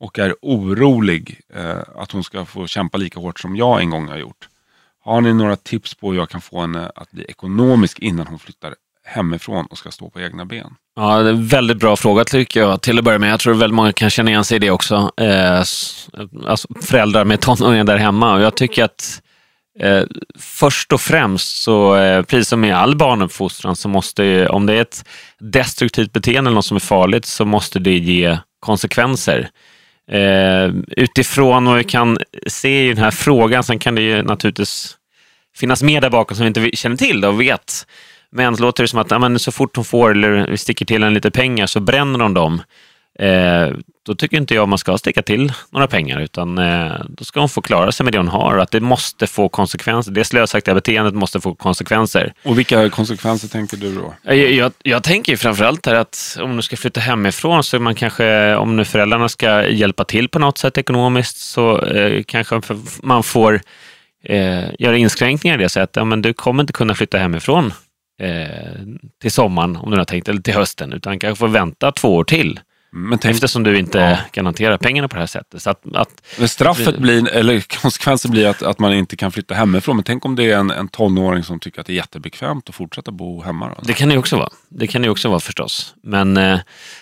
Och 0.00 0.18
är 0.18 0.34
orolig 0.42 1.40
eh, 1.54 1.80
att 1.96 2.12
hon 2.12 2.24
ska 2.24 2.44
få 2.44 2.66
kämpa 2.66 2.98
lika 2.98 3.20
hårt 3.20 3.40
som 3.40 3.56
jag 3.56 3.80
en 3.80 3.90
gång 3.90 4.08
har 4.08 4.18
gjort. 4.18 4.48
Har 5.00 5.20
ni 5.20 5.34
några 5.34 5.56
tips 5.56 5.94
på 5.94 6.10
hur 6.10 6.18
jag 6.18 6.30
kan 6.30 6.40
få 6.40 6.60
henne 6.60 6.90
att 6.94 7.10
bli 7.10 7.24
ekonomisk 7.24 7.98
innan 7.98 8.26
hon 8.26 8.38
flyttar 8.38 8.74
hemifrån 9.08 9.66
och 9.70 9.78
ska 9.78 9.90
stå 9.90 10.10
på 10.10 10.20
egna 10.20 10.44
ben? 10.44 10.74
Ja, 10.96 11.18
det 11.18 11.28
är 11.28 11.32
en 11.32 11.46
väldigt 11.46 11.78
bra 11.78 11.96
fråga 11.96 12.24
tycker 12.24 12.60
jag 12.60 12.82
till 12.82 12.98
att 12.98 13.04
börja 13.04 13.18
med. 13.18 13.32
Jag 13.32 13.40
tror 13.40 13.54
väldigt 13.54 13.76
många 13.76 13.92
kan 13.92 14.10
känna 14.10 14.30
igen 14.30 14.44
sig 14.44 14.56
i 14.56 14.58
det 14.58 14.70
också. 14.70 15.10
Eh, 15.16 15.58
alltså 16.46 16.68
föräldrar 16.82 17.24
med 17.24 17.40
tonåringar 17.40 17.84
där 17.84 17.96
hemma. 17.96 18.34
Och 18.34 18.40
jag 18.40 18.56
tycker 18.56 18.84
att 18.84 19.22
eh, 19.80 20.02
först 20.38 20.92
och 20.92 21.00
främst, 21.00 21.62
så, 21.62 21.96
eh, 21.96 22.22
precis 22.22 22.48
som 22.48 22.60
med 22.60 22.76
all 22.76 22.96
barnuppfostran, 22.96 23.76
så 23.76 23.88
måste, 23.88 24.48
om 24.48 24.66
det 24.66 24.72
är 24.74 24.80
ett 24.80 25.04
destruktivt 25.38 26.12
beteende 26.12 26.48
eller 26.48 26.54
något 26.54 26.66
som 26.66 26.76
är 26.76 26.80
farligt, 26.80 27.24
så 27.24 27.44
måste 27.44 27.78
det 27.78 27.98
ge 27.98 28.38
konsekvenser. 28.60 29.50
Eh, 30.10 30.72
utifrån 30.96 31.64
vad 31.64 31.76
vi 31.76 31.84
kan 31.84 32.18
se 32.46 32.86
i 32.86 32.94
den 32.94 33.04
här 33.04 33.10
frågan, 33.10 33.64
sen 33.64 33.78
kan 33.78 33.94
det 33.94 34.02
ju 34.02 34.22
naturligtvis 34.22 34.96
finnas 35.56 35.82
mer 35.82 36.00
där 36.00 36.10
bakom 36.10 36.36
som 36.36 36.44
vi 36.44 36.48
inte 36.48 36.76
känner 36.76 36.96
till 36.96 37.24
och 37.24 37.40
vet. 37.40 37.86
Men 38.32 38.56
så 38.56 38.62
låter 38.62 38.84
det 38.84 38.88
som 38.88 38.98
att 38.98 39.10
ja, 39.10 39.38
så 39.38 39.52
fort 39.52 39.76
hon 39.76 39.84
får 39.84 40.10
eller 40.10 40.56
sticker 40.56 40.84
till 40.84 41.02
en 41.02 41.14
lite 41.14 41.30
pengar 41.30 41.66
så 41.66 41.80
bränner 41.80 42.18
hon 42.18 42.34
dem. 42.34 42.62
Eh, 43.18 43.74
då 44.06 44.14
tycker 44.14 44.36
inte 44.36 44.54
jag 44.54 44.68
man 44.68 44.78
ska 44.78 44.98
sticka 44.98 45.22
till 45.22 45.52
några 45.70 45.86
pengar, 45.86 46.20
utan 46.20 46.58
eh, 46.58 46.92
då 47.08 47.24
ska 47.24 47.40
hon 47.40 47.48
få 47.48 47.62
klara 47.62 47.92
sig 47.92 48.04
med 48.04 48.12
det 48.12 48.18
hon 48.18 48.28
har. 48.28 48.58
Att 48.58 48.70
det 48.70 48.80
måste 48.80 49.26
få 49.26 49.48
konsekvenser. 49.48 50.12
Det 50.12 50.24
slösaktiga 50.24 50.74
beteendet 50.74 51.14
måste 51.14 51.40
få 51.40 51.54
konsekvenser. 51.54 52.32
Och 52.44 52.58
vilka 52.58 52.90
konsekvenser 52.90 53.48
tänker 53.48 53.76
du 53.76 53.94
då? 53.94 54.14
Jag, 54.22 54.36
jag, 54.36 54.72
jag 54.82 55.02
tänker 55.02 55.36
framförallt 55.36 55.86
här 55.86 55.94
att 55.94 56.38
om 56.42 56.56
du 56.56 56.62
ska 56.62 56.76
flytta 56.76 57.00
hemifrån 57.00 57.64
så 57.64 57.80
man 57.80 57.94
kanske, 57.94 58.54
om 58.54 58.76
nu 58.76 58.84
föräldrarna 58.84 59.28
ska 59.28 59.68
hjälpa 59.68 60.04
till 60.04 60.28
på 60.28 60.38
något 60.38 60.58
sätt 60.58 60.78
ekonomiskt, 60.78 61.36
så 61.36 61.80
eh, 61.82 62.22
kanske 62.22 62.60
man 63.02 63.22
får 63.22 63.60
eh, 64.24 64.64
göra 64.78 64.96
inskränkningar 64.96 65.58
i 65.58 65.62
det 65.62 65.68
sättet. 65.68 65.96
Ja, 65.96 66.04
men 66.04 66.22
du 66.22 66.32
kommer 66.32 66.62
inte 66.62 66.72
kunna 66.72 66.94
flytta 66.94 67.18
hemifrån 67.18 67.72
eh, 68.18 68.80
till 69.22 69.30
sommaren, 69.30 69.76
om 69.76 69.90
du 69.90 69.96
har 69.96 70.04
tänkt, 70.04 70.28
eller 70.28 70.42
till 70.42 70.54
hösten, 70.54 70.92
utan 70.92 71.18
kanske 71.18 71.38
får 71.38 71.48
vänta 71.48 71.92
två 71.92 72.14
år 72.14 72.24
till. 72.24 72.60
Men 72.90 73.18
tänk, 73.18 73.34
Eftersom 73.34 73.62
du 73.62 73.78
inte 73.78 73.98
ja. 73.98 74.18
kan 74.30 74.44
hantera 74.44 74.78
pengarna 74.78 75.08
på 75.08 75.16
det 75.16 75.22
här 75.22 75.26
sättet. 75.26 75.62
Så 75.62 75.70
att, 75.70 75.96
att, 75.96 76.22
men 76.38 76.48
straffet 76.48 76.98
blir, 76.98 77.28
eller 77.28 77.60
konsekvensen 77.80 78.30
blir 78.30 78.46
att, 78.46 78.62
att 78.62 78.78
man 78.78 78.94
inte 78.94 79.16
kan 79.16 79.32
flytta 79.32 79.54
hemifrån. 79.54 79.96
Men 79.96 80.04
tänk 80.04 80.24
om 80.24 80.36
det 80.36 80.50
är 80.50 80.58
en, 80.58 80.70
en 80.70 80.88
tonåring 80.88 81.42
som 81.42 81.60
tycker 81.60 81.80
att 81.80 81.86
det 81.86 81.92
är 81.92 81.96
jättebekvämt 81.96 82.68
att 82.68 82.74
fortsätta 82.74 83.10
bo 83.10 83.42
hemma. 83.42 83.68
Då? 83.68 83.74
Det 83.82 83.92
kan 83.92 84.08
det 84.08 84.18
också 84.18 84.36
vara. 84.36 84.50
Det 84.68 84.86
kan 84.86 85.02
det 85.02 85.10
också 85.10 85.28
vara 85.28 85.40
förstås. 85.40 85.94
Men 86.02 86.36
eh, 86.36 86.60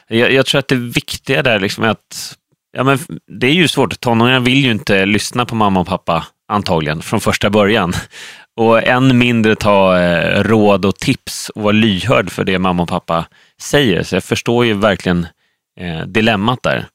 jag, 0.09 0.33
jag, 0.33 0.47
tror 0.47 0.59
att 0.59 0.69
det 0.69 0.77
viktiga 0.77 1.43
där 1.43 1.61
liksom 1.61 1.85
är 1.85 1.89
att 1.89 2.37
ja, 2.73 2.85
men 2.85 2.99
det 3.41 3.47
är 3.47 3.55
ju 3.55 3.69
svårt. 3.69 4.01
Tonåringar 4.01 4.41
vill 4.41 4.65
ju 4.65 4.71
inte 4.71 5.07
lyssna 5.07 5.47
på 5.47 5.55
mamma 5.55 5.81
och 5.81 5.87
pappa 5.87 6.27
antagligen 6.49 7.03
från 7.03 7.21
första 7.21 7.51
början. 7.51 7.93
Och 8.57 8.87
än 8.87 9.19
mindre 9.19 9.55
ta 9.55 9.99
eh, 9.99 10.43
råd 10.43 10.85
och 10.85 10.97
tips 10.97 11.49
och 11.49 11.63
vara 11.63 11.73
lyhörd 11.73 12.31
för 12.31 12.45
det 12.45 12.59
mamma 12.59 12.83
och 12.83 12.89
pappa 12.89 13.27
säger. 13.61 14.03
Så 14.03 14.17
jag 14.17 14.25
förstår 14.25 14.67
ju 14.67 14.75
verkligen 14.75 15.27
eh, 15.81 16.07
dilemmat 16.07 16.63
där. 16.63 16.87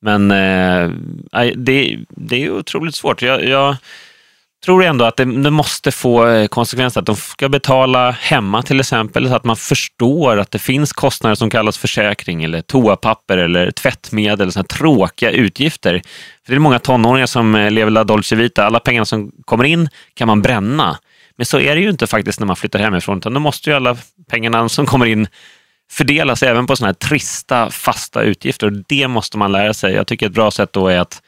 Men 0.00 0.30
eh, 0.30 0.90
det, 1.56 1.98
det 2.08 2.44
är 2.44 2.50
otroligt 2.50 2.94
svårt. 2.94 3.22
Jag, 3.22 3.44
jag 3.44 3.76
tror 4.64 4.84
ändå 4.84 5.04
att 5.04 5.16
det, 5.16 5.24
det, 5.24 5.50
måste 5.50 5.92
få 5.92 6.26
eh, 6.26 6.46
konsekvenser. 6.46 7.00
Att 7.00 7.06
de 7.06 7.16
ska 7.16 7.48
betala 7.48 8.10
hemma 8.10 8.62
till 8.62 8.80
exempel, 8.80 9.28
så 9.28 9.34
att 9.34 9.44
man 9.44 9.56
förstår 9.56 10.38
att 10.38 10.50
det 10.50 10.58
finns 10.58 10.92
kostnader 10.92 11.34
som 11.34 11.50
kallas 11.50 11.78
försäkring 11.78 12.44
eller 12.44 12.62
toapapper 12.62 13.38
eller 13.38 13.70
tvättmedel, 13.70 14.52
sådana 14.52 14.66
tråkiga 14.66 15.30
utgifter. 15.30 16.02
För 16.44 16.52
Det 16.52 16.56
är 16.56 16.58
många 16.58 16.78
tonåringar 16.78 17.26
som 17.26 17.54
eh, 17.54 17.70
lever 17.70 17.90
la 17.90 18.04
dolce 18.04 18.36
vita. 18.36 18.66
Alla 18.66 18.80
pengar 18.80 19.04
som 19.04 19.32
kommer 19.44 19.64
in 19.64 19.88
kan 20.14 20.26
man 20.28 20.42
bränna. 20.42 20.98
Men 21.36 21.46
så 21.46 21.60
är 21.60 21.74
det 21.74 21.80
ju 21.80 21.90
inte 21.90 22.06
faktiskt 22.06 22.40
när 22.40 22.46
man 22.46 22.56
flyttar 22.56 22.78
hemifrån, 22.78 23.18
utan 23.18 23.34
då 23.34 23.40
måste 23.40 23.70
ju 23.70 23.76
alla 23.76 23.96
pengarna 24.30 24.68
som 24.68 24.86
kommer 24.86 25.06
in 25.06 25.28
fördelas 25.90 26.42
även 26.42 26.66
på 26.66 26.76
sådana 26.76 26.88
här 26.88 27.08
trista, 27.08 27.70
fasta 27.70 28.22
utgifter. 28.22 28.66
Och 28.66 28.72
det 28.88 29.08
måste 29.08 29.38
man 29.38 29.52
lära 29.52 29.74
sig. 29.74 29.94
Jag 29.94 30.06
tycker 30.06 30.26
ett 30.26 30.32
bra 30.32 30.50
sätt 30.50 30.72
då 30.72 30.88
är 30.88 30.98
att, 30.98 31.22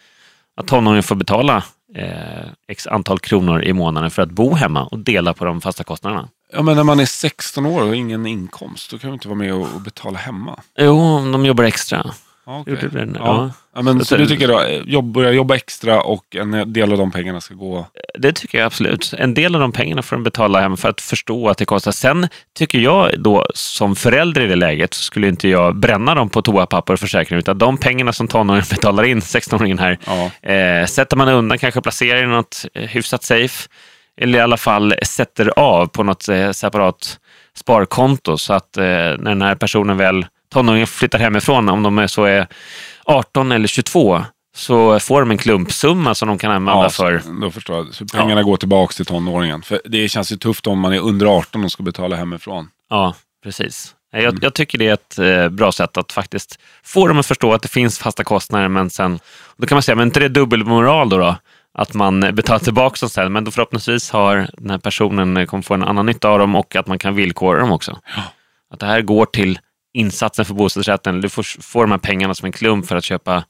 att 0.56 0.66
tonåringen 0.66 1.02
får 1.02 1.16
betala 1.16 1.62
eh, 1.94 2.46
x 2.68 2.86
antal 2.86 3.18
kronor 3.18 3.62
i 3.62 3.72
månaden 3.72 4.10
för 4.10 4.22
att 4.22 4.30
bo 4.30 4.54
hemma 4.54 4.84
och 4.84 4.98
dela 4.98 5.34
på 5.34 5.44
de 5.44 5.60
fasta 5.60 5.84
kostnaderna. 5.84 6.28
Ja, 6.52 6.62
men 6.62 6.76
när 6.76 6.84
man 6.84 7.00
är 7.00 7.06
16 7.06 7.66
år 7.66 7.82
och 7.82 7.96
ingen 7.96 8.26
inkomst, 8.26 8.90
då 8.90 8.98
kan 8.98 9.10
du 9.10 9.14
inte 9.14 9.28
vara 9.28 9.38
med 9.38 9.54
och, 9.54 9.68
och 9.74 9.80
betala 9.80 10.18
hemma. 10.18 10.60
Jo, 10.78 11.00
om 11.00 11.32
de 11.32 11.46
jobbar 11.46 11.64
extra. 11.64 12.14
Ja, 12.46 12.60
okej. 12.60 12.74
Gjorde 12.82 12.88
det, 13.04 13.12
ja. 13.18 13.20
ja. 13.24 13.50
Ja, 13.76 13.82
men, 13.82 13.98
Så 13.98 14.04
så 14.04 14.16
det- 14.16 14.22
du 14.22 14.28
tycker 14.28 14.48
då, 14.48 14.60
eh, 14.60 14.82
jobb, 14.86 15.12
börja 15.12 15.32
jobba 15.32 15.54
extra 15.54 16.02
och 16.02 16.36
en 16.36 16.72
del 16.72 16.92
av 16.92 16.98
de 16.98 17.10
pengarna 17.10 17.40
ska 17.40 17.54
gå... 17.54 17.86
Det 18.18 18.32
tycker 18.32 18.58
jag 18.58 18.66
absolut. 18.66 19.14
En 19.18 19.34
del 19.34 19.54
av 19.54 19.60
de 19.60 19.72
pengarna 19.72 20.02
får 20.02 20.16
de 20.16 20.22
betala 20.22 20.60
hem 20.60 20.76
för 20.76 20.88
att 20.88 21.00
förstå 21.00 21.48
att 21.48 21.58
det 21.58 21.64
kostar. 21.64 21.92
Sen 21.92 22.28
tycker 22.56 22.78
jag 22.78 23.20
då 23.20 23.46
som 23.54 23.96
förälder 23.96 24.40
i 24.40 24.46
det 24.46 24.56
läget 24.56 24.94
så 24.94 25.02
skulle 25.02 25.28
inte 25.28 25.48
jag 25.48 25.76
bränna 25.76 26.14
dem 26.14 26.28
på 26.30 26.42
toapapper 26.42 26.92
och 26.92 27.00
försäkring 27.00 27.38
utan 27.38 27.58
de 27.58 27.78
pengarna 27.78 28.12
som 28.12 28.28
tonåringen 28.28 28.64
betalar 28.70 29.04
in, 29.04 29.20
16-åringen 29.20 29.78
här, 29.78 29.98
Ja, 30.06 30.50
eh, 30.52 30.86
sätter 30.86 31.16
man 31.16 31.28
undan, 31.28 31.58
kanske 31.58 31.80
placerar 31.80 32.22
i 32.22 32.26
något 32.26 32.64
eh, 32.74 32.82
hyfsat 32.88 33.22
safe 33.24 33.68
eller 34.20 34.38
i 34.38 34.42
alla 34.42 34.56
fall 34.56 34.94
sätter 35.02 35.52
av 35.58 35.86
på 35.86 36.02
något 36.02 36.28
eh, 36.28 36.50
separat 36.50 37.18
sparkonto 37.56 38.38
så 38.38 38.52
att 38.52 38.76
eh, 38.76 38.82
när 38.84 39.16
den 39.24 39.42
här 39.42 39.54
personen 39.54 39.96
väl, 39.96 40.26
tonåringen 40.54 40.86
flyttar 40.86 41.18
hemifrån, 41.18 41.68
om 41.68 41.82
de 41.82 41.98
är 41.98 42.06
så 42.06 42.24
är 42.24 42.46
18 43.04 43.52
eller 43.52 43.68
22, 43.68 44.24
så 44.56 45.00
får 45.00 45.20
de 45.20 45.30
en 45.30 45.38
klumpsumma 45.38 46.14
som 46.14 46.28
de 46.28 46.38
kan 46.38 46.50
använda 46.50 46.82
ja 46.82 46.88
för 46.88 47.22
då 47.40 47.50
förstår 47.50 47.76
jag. 47.76 47.94
Så 47.94 48.06
pengarna 48.06 48.42
går 48.42 48.56
tillbaka 48.56 48.92
till 48.92 49.06
tonåringen. 49.06 49.62
För 49.62 49.80
det 49.84 50.08
känns 50.08 50.32
ju 50.32 50.36
tufft 50.36 50.66
om 50.66 50.78
man 50.78 50.92
är 50.92 51.00
under 51.00 51.26
18 51.26 51.64
och 51.64 51.72
ska 51.72 51.82
betala 51.82 52.16
hemifrån. 52.16 52.68
Ja, 52.90 53.14
precis. 53.44 53.94
Jag, 54.12 54.38
jag 54.42 54.54
tycker 54.54 54.78
det 54.78 54.88
är 54.88 54.94
ett 54.94 55.18
eh, 55.18 55.48
bra 55.48 55.72
sätt 55.72 55.96
att 55.96 56.12
faktiskt 56.12 56.58
få 56.82 57.08
dem 57.08 57.18
att 57.18 57.26
förstå 57.26 57.52
att 57.52 57.62
det 57.62 57.68
finns 57.68 57.98
fasta 57.98 58.24
kostnader, 58.24 58.68
men 58.68 58.90
sen, 58.90 59.18
då 59.56 59.66
kan 59.66 59.76
man 59.76 59.82
säga, 59.82 59.96
men 59.96 60.08
inte 60.08 60.20
det 60.20 60.26
är 60.26 60.30
dubbelmoral 60.30 61.08
då, 61.08 61.18
då? 61.18 61.36
Att 61.78 61.94
man 61.94 62.20
betalar 62.20 62.58
tillbaka 62.58 62.96
dem 63.00 63.10
sen, 63.10 63.32
men 63.32 63.44
då 63.44 63.50
förhoppningsvis 63.50 64.10
har 64.10 64.48
den 64.58 64.70
här 64.70 64.78
personen 64.78 65.36
eh, 65.36 65.46
kommer 65.46 65.62
få 65.62 65.74
en 65.74 65.84
annan 65.84 66.06
nytta 66.06 66.28
av 66.28 66.38
dem 66.38 66.54
och 66.54 66.76
att 66.76 66.86
man 66.86 66.98
kan 66.98 67.14
villkora 67.14 67.58
dem 67.58 67.72
också. 67.72 67.98
Ja. 68.16 68.22
Att 68.70 68.80
det 68.80 68.86
här 68.86 69.02
går 69.02 69.26
till 69.26 69.58
insatsen 69.94 70.44
för 70.44 70.54
bostadsrätten. 70.54 71.20
Du 71.20 71.28
får, 71.28 71.62
får 71.62 71.84
de 71.84 71.90
här 71.90 71.98
pengarna 71.98 72.34
som 72.34 72.46
en 72.46 72.52
klump 72.52 72.86
för 72.86 72.96
att 72.96 73.04
köpa 73.04 73.44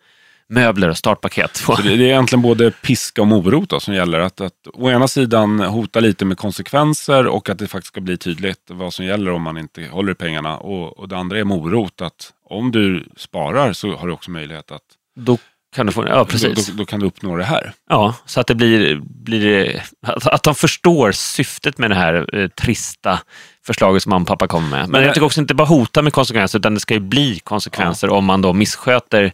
möbler 0.48 0.88
och 0.88 0.96
startpaket. 0.96 1.56
Så 1.56 1.76
det, 1.76 1.92
är 1.92 2.00
egentligen 2.00 2.42
både 2.42 2.70
piska 2.70 3.20
och 3.20 3.26
morot 3.26 3.68
då, 3.68 3.80
som 3.80 3.94
gäller. 3.94 4.20
Att, 4.20 4.40
att 4.40 4.66
å 4.74 4.90
ena 4.90 5.08
sidan 5.08 5.60
hota 5.60 6.00
lite 6.00 6.24
med 6.24 6.38
konsekvenser 6.38 7.26
och 7.26 7.48
att 7.48 7.58
det 7.58 7.66
faktiskt 7.66 7.88
ska 7.88 8.00
bli 8.00 8.16
tydligt 8.16 8.60
vad 8.66 8.94
som 8.94 9.04
gäller 9.04 9.30
om 9.30 9.42
man 9.42 9.58
inte 9.58 9.86
håller 9.86 10.12
i 10.12 10.14
pengarna. 10.14 10.58
Och, 10.58 10.98
och 10.98 11.08
det 11.08 11.16
andra 11.16 11.38
är 11.38 11.44
morot, 11.44 12.00
att 12.00 12.32
om 12.44 12.72
du 12.72 13.08
sparar 13.16 13.72
så 13.72 13.96
har 13.96 14.06
du 14.06 14.12
också 14.12 14.30
möjlighet 14.30 14.70
att 14.70 14.82
Då 15.16 15.38
kan 15.74 15.86
du 15.86 15.92
få, 15.92 16.06
ja 16.08 16.24
precis. 16.24 16.66
Då, 16.66 16.72
då, 16.72 16.78
då 16.78 16.84
kan 16.84 17.00
du 17.00 17.06
uppnå 17.06 17.36
det 17.36 17.44
här. 17.44 17.72
Ja, 17.88 18.14
så 18.26 18.40
att 18.40 18.46
det 18.46 18.54
blir, 18.54 19.00
blir 19.04 19.82
att, 20.06 20.26
att 20.26 20.42
de 20.42 20.54
förstår 20.54 21.12
syftet 21.12 21.78
med 21.78 21.90
det 21.90 21.94
här 21.94 22.36
eh, 22.36 22.48
trista 22.48 23.20
förslaget 23.66 24.02
som 24.02 24.10
mamma 24.10 24.22
och 24.22 24.28
pappa 24.28 24.46
kommer 24.46 24.68
med. 24.68 24.88
Men 24.88 25.02
jag 25.02 25.14
tycker 25.14 25.26
också 25.26 25.40
inte 25.40 25.54
bara 25.54 25.68
hota 25.68 26.02
med 26.02 26.12
konsekvenser, 26.12 26.58
utan 26.58 26.74
det 26.74 26.80
ska 26.80 26.94
ju 26.94 27.00
bli 27.00 27.40
konsekvenser 27.44 28.10
om 28.10 28.24
man 28.24 28.42
då 28.42 28.52
missköter 28.52 29.32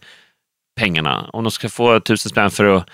pengarna. 0.80 1.30
Om 1.32 1.44
de 1.44 1.50
ska 1.50 1.68
få 1.68 2.00
tusen 2.00 2.30
spänn 2.30 2.50
för 2.50 2.64
att 2.64 2.88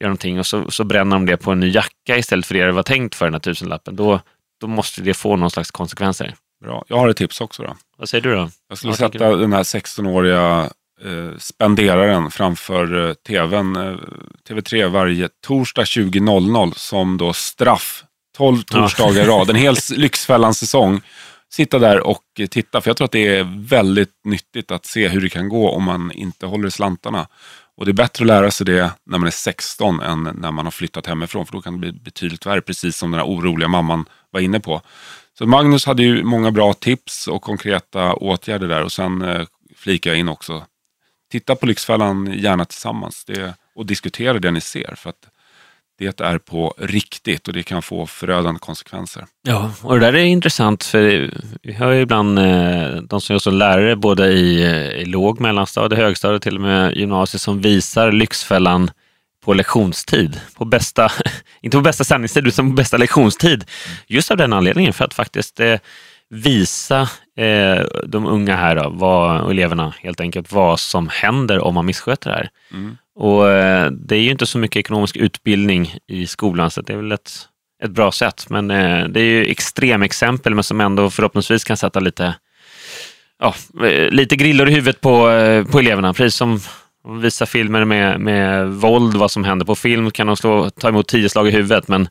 göra 0.00 0.08
någonting 0.08 0.38
och 0.38 0.46
så, 0.46 0.70
så 0.70 0.84
bränner 0.84 1.16
de 1.16 1.26
det 1.26 1.36
på 1.36 1.52
en 1.52 1.60
ny 1.60 1.70
jacka 1.70 2.18
istället 2.18 2.46
för 2.46 2.54
det 2.54 2.64
det 2.66 2.72
var 2.72 2.82
tänkt 2.82 3.14
för 3.14 3.26
den 3.26 3.34
här 3.34 3.40
tusenlappen, 3.40 3.96
då, 3.96 4.20
då 4.60 4.66
måste 4.66 5.02
det 5.02 5.14
få 5.14 5.36
någon 5.36 5.50
slags 5.50 5.70
konsekvenser. 5.70 6.34
Bra. 6.64 6.84
Jag 6.88 6.96
har 6.96 7.08
ett 7.08 7.16
tips 7.16 7.40
också. 7.40 7.62
Då. 7.62 7.76
Vad 7.96 8.08
säger 8.08 8.22
du 8.22 8.34
då? 8.34 8.50
Jag 8.68 8.78
skulle 8.78 8.90
Vad 8.90 8.98
sätta 8.98 9.36
den 9.36 9.52
här 9.52 9.62
16-åriga 9.62 10.70
eh, 11.04 11.38
spenderaren 11.38 12.30
framför 12.30 13.08
eh, 13.08 13.14
tvn, 13.14 13.76
eh, 13.76 13.96
TV3 14.48 14.88
varje 14.88 15.28
torsdag 15.46 15.82
20.00 15.82 16.72
som 16.76 17.16
då 17.16 17.32
straff. 17.32 18.04
12 18.38 18.62
Ja. 18.70 18.80
torsdagar 18.82 19.22
i 19.22 19.26
rad, 19.26 19.50
en 19.50 19.56
hel 19.56 19.76
Lyxfällan-säsong. 19.96 21.00
Sitta 21.52 21.78
där 21.78 22.00
och 22.06 22.22
titta, 22.50 22.80
för 22.80 22.90
jag 22.90 22.96
tror 22.96 23.04
att 23.04 23.12
det 23.12 23.36
är 23.36 23.66
väldigt 23.68 24.14
nyttigt 24.24 24.70
att 24.70 24.86
se 24.86 25.08
hur 25.08 25.20
det 25.20 25.28
kan 25.28 25.48
gå 25.48 25.70
om 25.70 25.84
man 25.84 26.12
inte 26.12 26.46
håller 26.46 26.70
slantarna. 26.70 27.28
Och 27.76 27.84
det 27.84 27.90
är 27.90 27.94
bättre 27.94 28.22
att 28.22 28.26
lära 28.26 28.50
sig 28.50 28.66
det 28.66 28.90
när 29.06 29.18
man 29.18 29.26
är 29.26 29.30
16 29.30 30.00
än 30.00 30.22
när 30.22 30.50
man 30.50 30.66
har 30.66 30.70
flyttat 30.70 31.06
hemifrån, 31.06 31.46
för 31.46 31.52
då 31.52 31.60
kan 31.62 31.72
det 31.72 31.78
bli 31.78 31.92
betydligt 31.92 32.46
värre, 32.46 32.60
precis 32.60 32.96
som 32.96 33.10
den 33.10 33.20
här 33.20 33.26
oroliga 33.26 33.68
mamman 33.68 34.04
var 34.30 34.40
inne 34.40 34.60
på. 34.60 34.82
Så 35.38 35.46
Magnus 35.46 35.86
hade 35.86 36.02
ju 36.02 36.24
många 36.24 36.50
bra 36.50 36.72
tips 36.74 37.28
och 37.28 37.42
konkreta 37.42 38.14
åtgärder 38.14 38.68
där 38.68 38.82
och 38.84 38.92
sen 38.92 39.22
eh, 39.22 39.46
flikar 39.76 40.10
jag 40.10 40.20
in 40.20 40.28
också. 40.28 40.64
Titta 41.30 41.56
på 41.56 41.66
Lyxfällan 41.66 42.32
gärna 42.38 42.64
tillsammans 42.64 43.24
det, 43.24 43.54
och 43.74 43.86
diskutera 43.86 44.38
det 44.38 44.50
ni 44.50 44.60
ser. 44.60 44.94
För 44.96 45.10
att 45.10 45.28
det 45.98 46.20
är 46.20 46.38
på 46.38 46.74
riktigt 46.78 47.48
och 47.48 47.54
det 47.54 47.62
kan 47.62 47.82
få 47.82 48.06
förödande 48.06 48.60
konsekvenser. 48.60 49.26
Ja, 49.42 49.72
och 49.82 50.00
det 50.00 50.06
där 50.06 50.14
är 50.14 50.24
intressant 50.24 50.84
för 50.84 51.30
vi 51.62 51.72
hör 51.72 51.92
ju 51.92 52.00
ibland 52.00 52.38
eh, 52.38 52.96
de 53.02 53.20
som 53.20 53.34
är 53.34 53.38
som 53.38 53.54
lärare 53.54 53.96
både 53.96 54.26
i, 54.28 54.62
eh, 54.62 55.02
i 55.02 55.04
låg, 55.04 55.40
mellanstadie, 55.40 55.98
högstadie 55.98 56.40
till 56.40 56.54
och 56.54 56.60
med 56.60 56.96
gymnasiet 56.96 57.40
som 57.40 57.60
visar 57.60 58.12
Lyxfällan 58.12 58.90
på 59.44 59.54
lektionstid. 59.54 60.40
På 60.54 60.64
bästa, 60.64 61.10
inte 61.60 61.76
på 61.76 61.82
bästa 61.82 62.04
sändningstid 62.04 62.46
utan 62.46 62.70
på 62.70 62.74
bästa 62.74 62.96
lektionstid. 62.96 63.64
Just 64.06 64.30
av 64.30 64.36
den 64.36 64.52
anledningen 64.52 64.92
för 64.92 65.04
att 65.04 65.14
faktiskt 65.14 65.60
eh, 65.60 65.78
visa 66.30 67.00
eh, 67.36 67.84
de 68.06 68.26
unga 68.26 68.56
här 68.56 68.76
då, 68.76 68.90
vad, 68.90 69.50
eleverna 69.50 69.94
helt 70.00 70.20
enkelt 70.20 70.52
vad 70.52 70.80
som 70.80 71.08
händer 71.08 71.60
om 71.60 71.74
man 71.74 71.86
missköter 71.86 72.30
det 72.30 72.36
här. 72.36 72.50
Mm. 72.72 72.96
Och 73.18 73.50
eh, 73.50 73.90
det 73.90 74.16
är 74.16 74.20
ju 74.20 74.30
inte 74.30 74.46
så 74.46 74.58
mycket 74.58 74.80
ekonomisk 74.80 75.16
utbildning 75.16 75.94
i 76.06 76.26
skolan 76.26 76.70
så 76.70 76.80
det 76.80 76.92
är 76.92 76.96
väl 76.96 77.12
ett, 77.12 77.30
ett 77.84 77.90
bra 77.90 78.12
sätt. 78.12 78.46
Men 78.50 78.70
eh, 78.70 79.08
det 79.08 79.20
är 79.20 79.24
ju 79.24 79.46
extremexempel 79.46 80.54
men 80.54 80.64
som 80.64 80.80
ändå 80.80 81.10
förhoppningsvis 81.10 81.64
kan 81.64 81.76
sätta 81.76 82.00
lite, 82.00 82.34
ja, 83.38 83.54
eh, 83.86 84.10
lite 84.10 84.36
grillor 84.36 84.68
i 84.68 84.72
huvudet 84.72 85.00
på, 85.00 85.10
på 85.70 85.78
eleverna. 85.78 86.14
Precis 86.14 86.34
som 86.34 86.54
vissa 86.56 87.18
visar 87.22 87.46
filmer 87.46 87.84
med, 87.84 88.20
med 88.20 88.68
våld, 88.68 89.16
vad 89.16 89.30
som 89.30 89.44
händer 89.44 89.66
på 89.66 89.74
film 89.74 90.10
kan 90.10 90.26
de 90.26 90.36
slå, 90.36 90.70
ta 90.70 90.88
emot 90.88 91.08
tio 91.08 91.28
slag 91.28 91.48
i 91.48 91.50
huvudet. 91.50 91.88
Men 91.88 92.08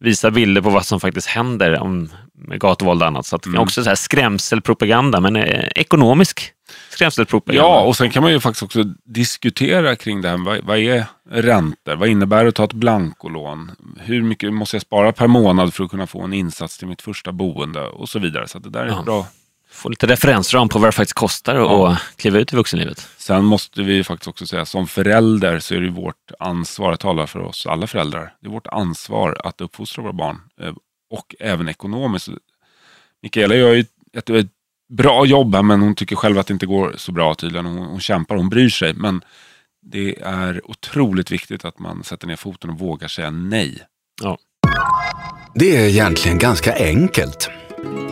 visa 0.00 0.30
bilder 0.30 0.62
på 0.62 0.70
vad 0.70 0.86
som 0.86 1.00
faktiskt 1.00 1.26
händer 1.26 1.78
om, 1.80 2.08
gatuvåld 2.56 3.02
och 3.02 3.08
annat. 3.08 3.26
Så 3.26 3.36
det 3.36 3.42
kan 3.42 3.52
Mm. 3.52 3.62
också 3.62 3.82
så 3.82 3.88
här 3.90 3.94
skrämselpropaganda, 3.96 5.20
men 5.20 5.36
eh, 5.36 5.64
ekonomisk 5.74 6.52
skrämselpropaganda. 6.90 7.68
Ja, 7.68 7.80
och 7.80 7.96
sen 7.96 8.10
kan 8.10 8.22
man 8.22 8.32
ju 8.32 8.40
faktiskt 8.40 8.62
också 8.62 8.84
diskutera 9.04 9.96
kring 9.96 10.22
det 10.22 10.28
här. 10.28 10.36
Vad, 10.36 10.58
vad 10.64 10.78
är 10.78 11.04
räntor? 11.30 11.96
Vad 11.96 12.08
innebär 12.08 12.42
det 12.42 12.48
att 12.48 12.54
ta 12.54 12.64
ett 12.64 12.72
blankolån? 12.72 13.70
Hur 14.00 14.22
mycket 14.22 14.52
måste 14.52 14.76
jag 14.76 14.82
spara 14.82 15.12
per 15.12 15.26
månad 15.26 15.74
för 15.74 15.84
att 15.84 15.90
kunna 15.90 16.06
få 16.06 16.22
en 16.22 16.32
insats 16.32 16.78
till 16.78 16.88
mitt 16.88 17.02
första 17.02 17.32
boende? 17.32 17.80
Och 17.86 18.08
så 18.08 18.18
vidare. 18.18 18.48
Så 18.48 18.58
det 18.58 18.70
där 18.70 18.80
är 18.82 18.86
Ja. 18.88 19.02
bra. 19.02 19.26
Få 19.80 19.88
lite 19.88 20.06
referensram 20.06 20.68
på 20.68 20.78
vad 20.78 20.88
det 20.88 20.92
faktiskt 20.92 21.14
kostar 21.14 21.54
att 21.54 21.60
Ja. 21.60 21.96
kliva 22.16 22.38
ut 22.38 22.52
i 22.52 22.56
vuxenlivet. 22.56 23.08
Sen 23.18 23.44
måste 23.44 23.82
vi 23.82 24.04
faktiskt 24.04 24.28
också 24.28 24.46
säga, 24.46 24.64
som 24.64 24.86
förälder 24.86 25.58
så 25.58 25.74
är 25.74 25.80
det 25.80 25.90
vårt 25.90 26.30
ansvar, 26.38 26.92
att 26.92 27.00
tala 27.00 27.26
för 27.26 27.40
oss 27.40 27.66
alla 27.66 27.86
föräldrar. 27.86 28.34
Det 28.40 28.46
är 28.46 28.50
vårt 28.50 28.66
ansvar 28.66 29.40
att 29.44 29.60
uppfostra 29.60 30.02
våra 30.02 30.12
barn. 30.12 30.40
eh, 30.60 30.72
Och 31.10 31.34
även 31.40 31.68
ekonomiskt. 31.68 32.28
Mikaela 33.22 33.54
gör 33.54 33.72
ju 33.74 33.84
ett, 34.12 34.30
ett 34.30 34.46
bra 34.92 35.26
jobb 35.26 35.54
här, 35.54 35.62
men 35.62 35.80
hon 35.82 35.94
tycker 35.94 36.16
själv 36.16 36.38
att 36.38 36.46
det 36.46 36.52
inte 36.52 36.66
går 36.66 36.94
så 36.96 37.12
bra 37.12 37.34
tydligen. 37.34 37.66
Hon, 37.66 37.78
hon 37.78 38.00
kämpar, 38.00 38.36
hon 38.36 38.48
bryr 38.48 38.68
sig. 38.68 38.94
Men 38.94 39.24
det 39.82 40.20
är 40.22 40.70
otroligt 40.70 41.30
viktigt 41.30 41.64
att 41.64 41.78
man 41.78 42.04
sätter 42.04 42.26
ner 42.26 42.36
foten 42.36 42.70
och 42.70 42.78
vågar 42.78 43.08
säga 43.08 43.30
nej. 43.30 43.78
Det 45.54 45.76
är 45.76 45.88
egentligen 45.88 46.38
ganska 46.38 46.74
enkelt. 46.74 47.50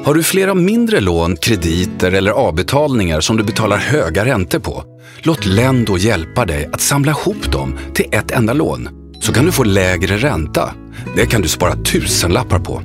Har 0.05 0.15
du 0.15 0.23
flera 0.23 0.55
mindre 0.55 1.01
lån, 1.01 1.37
krediter 1.37 2.13
eller 2.13 2.31
avbetalningar 2.31 3.21
som 3.21 3.37
du 3.37 3.45
betalar 3.45 3.77
höga 3.77 4.25
räntor 4.25 4.59
på? 4.59 4.85
Låt 5.23 5.47
Lendo 5.47 5.97
hjälpa 5.97 6.45
dig 6.45 6.71
att 6.73 6.81
samla 6.81 7.11
ihop 7.11 7.53
dem 7.53 7.79
till 7.95 8.07
ett 8.13 8.31
enda 8.31 8.53
lån. 8.53 8.89
Så 9.21 9.33
kan 9.33 9.45
du 9.45 9.53
få 9.53 9.65
lägre 9.65 10.17
ränta. 10.17 10.75
Det 11.17 11.27
kan 11.27 11.43
du 11.43 11.49
spara 11.49 11.77
tusenlappar 11.77 12.59
på. 12.59 12.83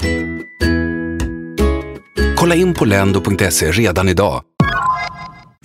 Kolla 2.38 2.56
in 2.56 2.74
på 2.74 2.86
lendo.se 2.86 3.72
redan 3.72 4.10
idag. 4.10 4.44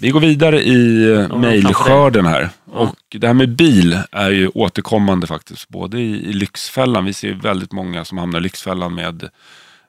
Vi 0.01 0.11
går 0.11 0.21
vidare 0.21 0.63
i 0.63 1.13
eh, 1.13 1.37
mejlskörden 1.37 2.27
här. 2.27 2.49
Och 2.73 2.97
det 3.11 3.27
här 3.27 3.35
med 3.35 3.57
bil 3.57 3.99
är 4.13 4.31
ju 4.31 4.49
återkommande 4.49 5.27
faktiskt. 5.27 5.69
Både 5.69 6.01
i, 6.01 6.31
i 6.31 6.33
Lyxfällan, 6.33 7.05
vi 7.05 7.13
ser 7.13 7.33
väldigt 7.33 7.73
många 7.73 8.05
som 8.05 8.19
hamnar 8.19 8.39
i 8.39 8.43
Lyxfällan 8.43 8.95
med 8.95 9.29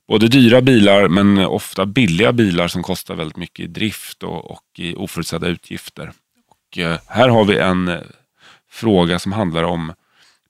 både 0.10 0.28
dyra 0.28 0.62
bilar 0.62 1.08
men 1.08 1.38
ofta 1.38 1.86
billiga 1.86 2.34
bilar 2.34 2.68
som 2.68 2.84
kostar 2.84 3.16
väldigt 3.16 3.38
mycket 3.38 3.60
i 3.64 3.68
drift 3.68 4.24
och, 4.24 4.52
och 4.52 4.64
i 4.78 4.96
oförutsedda 4.96 5.48
utgifter. 5.48 6.12
Och 6.48 6.78
eh, 6.78 7.00
här 7.08 7.30
har 7.30 7.46
vi 7.46 7.58
en 7.58 7.88
eh, 7.88 8.00
fråga 8.70 9.20
som 9.20 9.32
handlar 9.32 9.64
om 9.64 9.94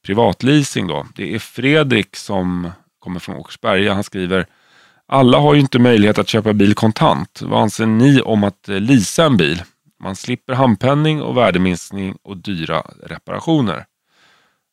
privatleasing. 0.05 0.87
Då. 0.87 1.07
Det 1.15 1.35
är 1.35 1.39
Fredrik 1.39 2.15
som 2.15 2.71
kommer 2.99 3.19
från 3.19 3.35
Åkersberga. 3.35 3.93
Han 3.93 4.03
skriver 4.03 4.45
alla 5.07 5.37
har 5.37 5.53
ju 5.53 5.59
inte 5.59 5.79
möjlighet 5.79 6.17
att 6.17 6.27
köpa 6.27 6.53
bil 6.53 6.73
kontant. 6.73 7.41
Vad 7.41 7.61
anser 7.61 7.85
ni 7.85 8.21
om 8.21 8.43
att 8.43 8.69
eh, 8.69 8.79
leasa 8.79 9.25
en 9.25 9.37
bil? 9.37 9.63
Man 10.03 10.15
slipper 10.15 10.53
handpenning 10.53 11.21
och 11.21 11.37
värdeminskning 11.37 12.17
och 12.23 12.37
dyra 12.37 12.83
reparationer. 13.03 13.85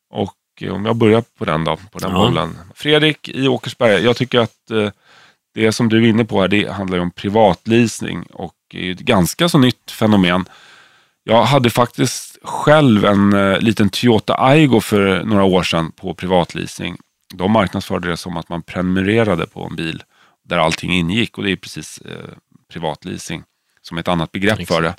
Och 0.09 0.33
om 0.61 0.85
jag 0.85 0.95
börjar 0.95 1.23
på 1.37 1.45
den 1.45 1.63
då, 1.63 1.77
på 1.91 1.99
den 1.99 2.11
Ja. 2.11 2.17
bollen. 2.17 2.57
Fredrik 2.75 3.29
i 3.29 3.47
Åkersberga, 3.47 3.99
jag 3.99 4.17
tycker 4.17 4.39
att 4.39 4.71
eh, 4.71 4.89
det 5.53 5.71
som 5.71 5.89
du 5.89 6.03
är 6.03 6.09
inne 6.09 6.25
på 6.25 6.41
här, 6.41 6.47
det 6.47 6.71
handlar 6.71 6.97
ju 6.97 7.01
om 7.01 7.11
privatleasing 7.11 8.23
och 8.23 8.53
är 8.73 8.91
ett 8.91 8.99
ganska 8.99 9.49
så 9.49 9.57
nytt 9.57 9.91
fenomen. 9.91 10.45
Jag 11.23 11.43
hade 11.43 11.69
faktiskt 11.69 12.37
själv 12.43 13.05
en 13.05 13.33
eh, 13.33 13.59
liten 13.59 13.89
Toyota 13.89 14.35
Aygo 14.41 14.79
för 14.79 15.23
några 15.23 15.43
år 15.43 15.63
sedan 15.63 15.91
på 15.91 16.13
privatleasing. 16.13 16.97
De 17.33 17.51
marknadsförde 17.51 18.09
det 18.09 18.17
som 18.17 18.37
att 18.37 18.49
man 18.49 18.61
prenumererade 18.61 19.47
på 19.47 19.63
en 19.63 19.75
bil 19.75 20.03
där 20.45 20.57
allting 20.57 20.93
ingick 20.93 21.37
och 21.37 21.43
det 21.43 21.51
är 21.51 21.55
precis 21.55 21.97
eh, 21.97 22.11
privatleasing 22.71 23.43
som 23.81 23.97
ett 23.97 24.07
annat 24.07 24.31
begrepp 24.31 24.67
för 24.67 24.81
det. 24.81 24.95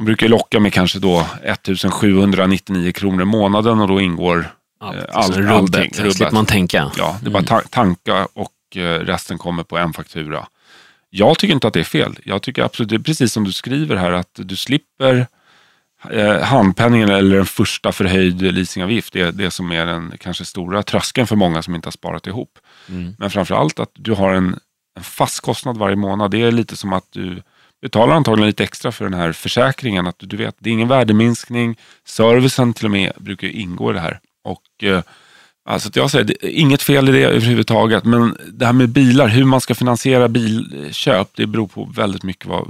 De 0.00 0.04
brukar 0.04 0.28
locka 0.28 0.60
med 0.60 0.72
kanske 0.72 0.98
då 0.98 1.26
1799 1.44 2.92
kronor 2.92 3.22
i 3.22 3.24
månaden 3.24 3.80
och 3.80 3.88
då 3.88 4.00
ingår 4.00 4.50
Ja, 4.80 4.94
eh, 4.94 5.00
all, 5.12 5.24
all, 5.24 5.24
allting. 5.24 5.42
rubbet, 5.42 5.94
slipper 5.94 6.08
rubbet. 6.10 6.32
man 6.32 6.46
tänka. 6.46 6.90
Ja, 6.98 7.18
det 7.22 7.26
är 7.28 7.30
bara 7.30 7.42
ta- 7.42 7.60
tanka 7.70 8.28
och 8.34 8.76
eh, 8.76 8.80
resten 9.00 9.38
kommer 9.38 9.62
på 9.62 9.78
en 9.78 9.92
faktura. 9.92 10.46
Jag 11.10 11.38
tycker 11.38 11.54
inte 11.54 11.66
att 11.68 11.74
det 11.74 11.80
är 11.80 11.84
fel. 11.84 12.18
Jag 12.24 12.42
tycker 12.42 12.62
absolut, 12.62 12.88
det 12.88 12.94
är 12.96 12.98
precis 12.98 13.32
som 13.32 13.44
du 13.44 13.52
skriver 13.52 13.96
här, 13.96 14.12
att 14.12 14.30
du 14.34 14.56
slipper 14.56 15.26
eh, 16.10 16.40
handpenningen 16.42 17.08
eller 17.10 17.38
en 17.38 17.46
första 17.46 17.92
förhöjd 17.92 18.42
leasingavgift. 18.42 19.12
Det 19.12 19.20
är 19.20 19.32
det 19.32 19.50
som 19.50 19.72
är 19.72 19.86
den 19.86 20.12
kanske 20.20 20.44
stora 20.44 20.82
tröskeln 20.82 21.26
för 21.26 21.36
många 21.36 21.62
som 21.62 21.74
inte 21.74 21.86
har 21.86 21.92
sparat 21.92 22.26
ihop. 22.26 22.58
Mm. 22.88 23.14
Men 23.18 23.30
framförallt 23.30 23.78
att 23.80 23.90
du 23.94 24.12
har 24.12 24.32
en, 24.34 24.58
en 24.96 25.02
fast 25.04 25.40
kostnad 25.40 25.76
varje 25.78 25.96
månad. 25.96 26.30
Det 26.30 26.42
är 26.42 26.52
lite 26.52 26.76
som 26.76 26.92
att 26.92 27.06
du 27.12 27.42
betalar 27.82 28.14
antagligen 28.14 28.46
lite 28.46 28.64
extra 28.64 28.92
för 28.92 29.04
den 29.04 29.14
här 29.14 29.32
försäkringen. 29.32 30.06
Att 30.06 30.16
du, 30.18 30.36
vet, 30.36 30.56
det 30.58 30.70
är 30.70 30.74
ingen 30.74 30.88
värdeminskning. 30.88 31.76
Servicen 32.04 32.72
till 32.72 32.84
och 32.84 32.90
med 32.90 33.12
brukar 33.16 33.46
ju 33.46 33.52
ingå 33.52 33.90
i 33.90 33.94
det 33.94 34.00
här. 34.00 34.20
Och 34.44 34.84
eh, 34.84 35.02
Alltså 35.64 35.88
att 35.88 35.96
jag 35.96 36.10
säger, 36.10 36.24
det 36.24 36.44
är 36.44 36.50
inget 36.50 36.82
fel 36.82 37.08
i 37.08 37.12
det 37.12 37.24
överhuvudtaget. 37.24 38.04
Men 38.04 38.36
det 38.52 38.66
här 38.66 38.72
med 38.72 38.88
bilar, 38.88 39.28
hur 39.28 39.44
man 39.44 39.60
ska 39.60 39.74
finansiera 39.74 40.28
bilköp, 40.28 41.28
det 41.34 41.46
beror 41.46 41.66
på 41.66 41.84
väldigt 41.84 42.22
mycket 42.22 42.46
vad 42.46 42.68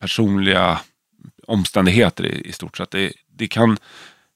personliga 0.00 0.80
omständigheter 1.46 2.26
i, 2.26 2.48
i 2.48 2.52
stort 2.52 2.76
sett. 2.76 2.90
Det, 2.90 3.12
det 3.36 3.48
kan 3.48 3.78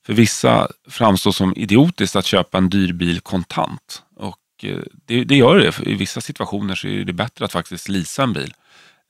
för 0.06 0.12
vissa 0.12 0.68
framstå 0.88 1.32
som 1.32 1.54
idiotiskt 1.56 2.16
att 2.16 2.26
köpa 2.26 2.58
en 2.58 2.68
dyr 2.68 2.92
bil 2.92 3.20
kontant. 3.20 4.02
Och 4.16 4.38
eh, 4.62 4.78
det, 5.06 5.25
det 5.25 5.36
gör 5.36 5.58
det. 5.58 5.72
För 5.72 5.88
I 5.88 5.94
vissa 5.94 6.20
situationer 6.20 6.75
så 6.75 6.88
är 6.88 7.04
det 7.04 7.12
bättre 7.12 7.44
att 7.44 7.52
faktiskt 7.52 7.88
leasa 7.88 8.22
en 8.22 8.32
bil. 8.32 8.54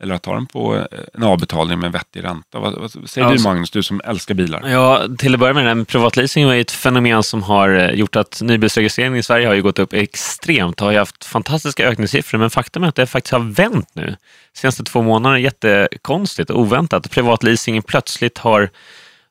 Eller 0.02 0.14
att 0.14 0.22
ta 0.22 0.34
den 0.34 0.46
på 0.46 0.76
eh, 0.76 0.84
en 1.14 1.22
avbetalning 1.22 1.78
med 1.78 1.86
en 1.86 1.92
vettig 1.92 2.24
ränta. 2.24 2.58
Vad, 2.58 2.74
vad 2.78 3.10
säger 3.10 3.28
Ja, 3.28 3.34
du 3.34 3.42
Magnus, 3.42 3.70
du 3.70 3.82
som 3.82 4.00
älskar 4.04 4.34
bilar? 4.34 4.68
Ja, 4.68 5.06
till 5.18 5.34
att 5.34 5.40
börja 5.40 5.54
med, 5.54 5.66
det 5.66 5.74
med 5.74 5.88
privatleasing 5.88 6.48
ju 6.48 6.60
ett 6.60 6.70
fenomen 6.70 7.22
som 7.22 7.42
har 7.42 7.68
eh, 7.68 7.90
gjort 7.90 8.16
att 8.16 8.42
nybilsregistreringen 8.42 9.18
i 9.18 9.22
Sverige 9.22 9.46
har 9.46 9.54
ju 9.54 9.62
gått 9.62 9.78
upp 9.78 9.92
extremt. 9.92 10.80
Har 10.80 10.90
ju 10.90 10.98
haft 10.98 11.24
fantastiska 11.24 11.88
ökningssiffror, 11.88 12.38
men 12.38 12.50
faktum 12.50 12.84
är 12.84 12.88
att 12.88 12.94
det 12.94 13.06
faktiskt 13.06 13.32
har 13.32 13.40
vänt 13.40 13.90
nu. 13.92 14.06
De 14.52 14.60
senaste 14.60 14.84
två 14.84 15.02
månaderna 15.02 15.38
är 15.38 15.42
jättekonstigt 15.42 16.50
och 16.50 16.60
oväntat. 16.60 17.10
Privatleasingen 17.10 17.82
plötsligt 17.82 18.38
har 18.38 18.70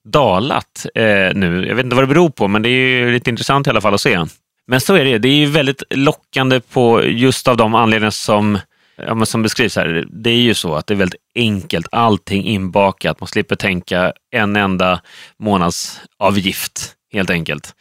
dalat 0.05 0.85
eh, 0.95 1.03
nu. 1.35 1.65
Jag 1.67 1.75
vet 1.75 1.83
inte 1.83 1.95
vad 1.95 2.03
det 2.03 2.13
beror 2.13 2.29
på, 2.29 2.47
men 2.47 2.61
det 2.61 2.69
är 2.69 2.87
ju 2.87 3.11
lite 3.11 3.29
intressant 3.29 3.67
i 3.67 3.69
alla 3.69 3.81
fall 3.81 3.93
att 3.93 4.01
se. 4.01 4.25
Men 4.67 4.81
så 4.81 4.95
är 4.95 5.05
det. 5.05 5.17
Det 5.17 5.27
är 5.27 5.35
ju 5.35 5.45
väldigt 5.45 5.83
lockande 5.89 6.59
på 6.59 7.03
just 7.03 7.47
av 7.47 7.57
de 7.57 7.75
anledningar 7.75 8.11
som, 8.11 8.59
ja, 8.95 9.15
men 9.15 9.25
som 9.25 9.41
beskrivs 9.41 9.75
här. 9.75 10.07
Det 10.09 10.29
är 10.29 10.41
ju 10.41 10.53
så 10.53 10.75
att 10.75 10.87
det 10.87 10.93
är 10.93 10.95
väldigt 10.95 11.21
enkelt, 11.35 11.87
allting 11.91 12.43
inbakat. 12.43 13.19
Man 13.19 13.27
slipper 13.27 13.55
tänka 13.55 14.13
en 14.31 14.55
enda 14.55 15.01
månadsavgift 15.39 16.95
helt 17.13 17.29
enkelt. 17.29 17.75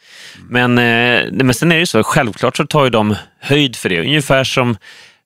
Men, 0.49 0.77
eh, 0.77 1.31
men 1.31 1.53
sen 1.53 1.71
är 1.71 1.75
det 1.75 1.79
ju 1.79 1.85
så, 1.85 2.03
självklart 2.03 2.57
så 2.57 2.65
tar 2.65 2.83
ju 2.83 2.89
de 2.89 3.15
höjd 3.39 3.75
för 3.75 3.89
det. 3.89 4.01
Ungefär 4.01 4.43
som 4.43 4.77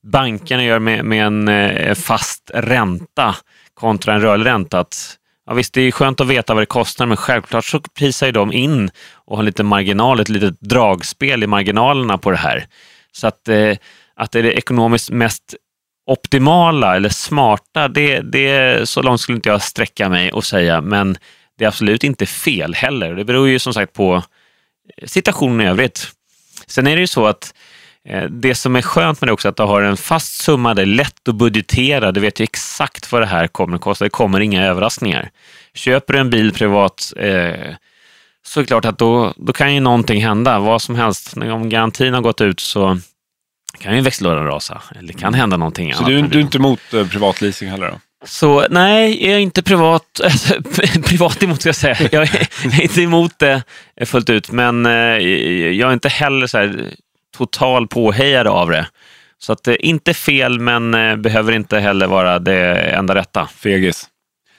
bankerna 0.04 0.64
gör 0.64 0.80
med, 0.80 1.06
med 1.06 1.26
en 1.26 1.48
eh, 1.48 1.96
fast 1.96 2.52
ränta 2.54 3.36
kontra 3.74 4.14
en 4.14 4.22
rörlig 4.22 4.46
ränta. 4.46 4.80
Att, 4.80 5.18
ja, 5.46 5.54
visst, 5.54 5.74
det 5.74 5.82
är 5.82 5.92
skönt 5.92 6.22
att 6.22 6.28
veta 6.28 6.54
vad 6.54 6.62
det 6.62 6.66
kostar, 6.66 7.06
men 7.06 7.18
självklart 7.18 7.66
så 7.66 7.80
prisar 7.80 8.26
ju 8.26 8.32
de 8.32 8.54
in 8.54 8.92
och 9.14 9.38
har 9.38 9.44
lite 9.44 9.64
marginal, 9.64 10.20
ett 10.20 10.30
litet 10.30 10.62
dragspel 10.62 11.44
i 11.44 11.48
marginalerna 11.48 12.18
på 12.18 12.32
det 12.32 12.38
här. 12.38 12.66
Så 13.12 13.28
att, 13.28 13.48
eh, 13.48 13.78
att 14.16 14.32
det 14.32 14.40
är 14.40 14.44
det 14.44 14.54
ekonomiskt 14.54 15.10
mest 15.10 15.56
optimala 16.10 16.96
eller 16.96 17.10
smarta, 17.10 17.88
det, 17.88 18.20
det, 18.20 18.90
så 18.90 19.02
långt 19.02 19.22
skulle 19.22 19.36
inte 19.36 19.50
jag 19.50 19.62
sträcka 19.62 20.10
mig 20.10 20.32
och 20.32 20.46
säga, 20.46 20.82
men 20.82 21.18
det 21.58 21.64
är 21.64 21.68
absolut 21.68 22.04
inte 22.04 22.26
fel 22.26 22.74
heller. 22.74 23.16
Det 23.16 23.26
beror 23.26 23.50
ju 23.50 23.60
som 23.60 23.74
sagt 23.74 23.94
på 23.94 24.24
eh, 24.98 25.08
situationen 25.08 25.62
i 25.62 25.70
övrigt. 25.70 26.08
Sen 26.68 26.88
är 26.88 26.96
det 26.96 27.02
ju 27.02 27.08
så 27.08 27.26
att 27.26 27.54
eh, 28.06 28.24
det 28.24 28.56
som 28.56 28.76
är 28.76 28.82
skönt 28.82 29.22
med 29.22 29.28
det 29.28 29.34
också 29.34 29.48
är 29.48 29.50
att 29.50 29.58
du 29.58 29.64
har 29.64 29.82
en 29.82 29.98
fast 29.98 30.42
summa, 30.42 30.74
det 30.74 30.82
är 30.82 30.86
lätt 30.86 31.28
att 31.28 31.36
budgetera, 31.36 32.12
du 32.12 32.20
vet 32.20 32.40
ju 32.40 32.44
exakt 32.44 33.12
vad 33.12 33.22
det 33.22 33.26
här 33.26 33.48
kommer 33.48 33.76
att 33.76 33.82
kosta, 33.82 34.06
det 34.06 34.10
kommer 34.10 34.40
inga 34.40 34.66
överraskningar. 34.66 35.30
Köper 35.74 36.14
du 36.14 36.20
en 36.20 36.30
bil 36.30 36.54
privat 36.54 37.14
eh, 37.18 37.76
så 38.46 38.60
är 38.60 38.64
det 38.64 38.68
klart 38.68 38.86
att 38.86 38.98
då, 38.98 39.34
då 39.38 39.54
kan 39.54 39.74
ju 39.74 39.80
någonting 39.80 40.22
hända, 40.22 40.60
vad 40.60 40.82
som 40.82 40.96
helst. 40.96 41.38
Om 41.38 41.70
garantin 41.70 42.14
har 42.14 42.22
gått 42.22 42.42
ut 42.42 42.60
så 42.60 43.00
kan 43.80 43.96
ju 43.96 44.02
växellådan 44.02 44.46
rasa, 44.46 44.82
eller 44.92 45.08
det 45.08 45.20
kan 45.20 45.34
hända 45.34 45.58
någonting 45.58 45.94
Så 45.94 46.04
du, 46.04 46.22
du 46.22 46.38
är 46.38 46.42
inte 46.42 46.58
emot 46.58 46.94
eh, 46.94 47.08
privatleasing 47.08 47.70
heller? 47.70 47.88
Då? 47.88 48.00
Så 48.26 48.66
nej, 48.70 49.26
jag 49.26 49.34
är 49.34 49.40
inte 49.40 49.64
privat, 49.64 50.22
alltså, 50.24 50.54
privat 51.06 51.44
emot 51.44 51.62
ska 51.62 51.70
jag 51.70 51.76
säga. 51.76 51.98
Jag 52.12 52.24
är, 52.24 52.48
jag 52.64 52.74
är 52.74 52.82
inte 52.82 53.02
emot 53.02 53.40
det 53.40 53.64
fullt 54.06 54.30
ut, 54.30 54.52
men 54.52 54.86
eh, 54.86 54.92
jag 54.92 55.90
är 55.90 55.94
inte 55.94 56.10
heller 56.10 56.48
så 56.48 56.58
här 56.58 56.94
total 57.38 57.88
påhejare 57.88 58.50
av 58.50 58.70
det. 58.70 58.88
Så 59.38 59.54
att 59.54 59.64
det 59.64 59.86
inte 59.86 60.14
fel, 60.14 60.60
men 60.60 60.94
eh, 60.94 61.16
behöver 61.16 61.54
inte 61.54 61.80
heller 61.80 62.08
vara 62.08 62.40
det 62.40 62.76
enda 62.76 63.16
rätta. 63.16 63.48
Fegis. 63.48 64.10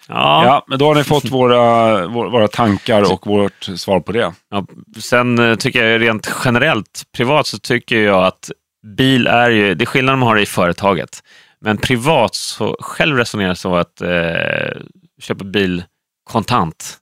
Ja, 0.09 0.45
Ja, 0.45 0.65
men 0.67 0.79
då 0.79 0.87
har 0.87 0.95
ni 0.95 1.05
fått 1.05 1.31
våra, 1.31 2.07
våra, 2.07 2.29
våra 2.29 2.49
tankar 2.49 3.13
och 3.13 3.27
vårt 3.27 3.69
svar 3.77 4.01
på 4.01 4.13
det. 4.13 4.33
Ja, 4.51 4.67
sen 5.01 5.39
eh, 5.39 5.57
tycker 5.57 5.87
jag 5.87 6.01
rent 6.01 6.31
generellt, 6.45 7.03
privat, 7.17 7.47
så 7.47 7.59
tycker 7.59 7.97
jag 7.97 8.25
att 8.25 8.51
bil 8.83 9.27
är 9.27 9.51
ju, 9.51 9.75
det 9.75 9.85
är 9.85 9.87
skillnad 9.87 10.13
om 10.13 10.19
man 10.19 10.29
har 10.29 10.37
det 10.37 10.43
i 10.43 10.47
företaget. 10.47 11.23
Men 11.61 11.79
privat, 11.79 12.35
så 12.35 12.77
själv 12.81 13.17
resonerar 13.17 13.49
jag 13.49 13.59
så 13.59 13.77
att 13.77 14.01
eh, 14.01 14.81
köpa 15.21 15.45
bil 15.45 15.85
kontant. 16.25 16.97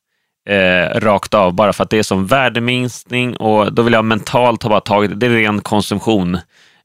Eh, 0.49 1.01
rakt 1.01 1.35
av, 1.35 1.55
bara 1.55 1.73
för 1.73 1.85
att 1.85 1.91
det 1.91 1.99
är 1.99 2.03
som 2.03 2.27
värdeminskning 2.27 3.37
och 3.37 3.73
då 3.73 3.83
vill 3.83 3.93
jag 3.93 4.05
mentalt 4.05 4.62
ha 4.62 4.71
bara 4.71 4.81
tagit, 4.81 5.21
det 5.21 5.27
är 5.27 5.31
ren 5.31 5.61
konsumtion 5.61 6.38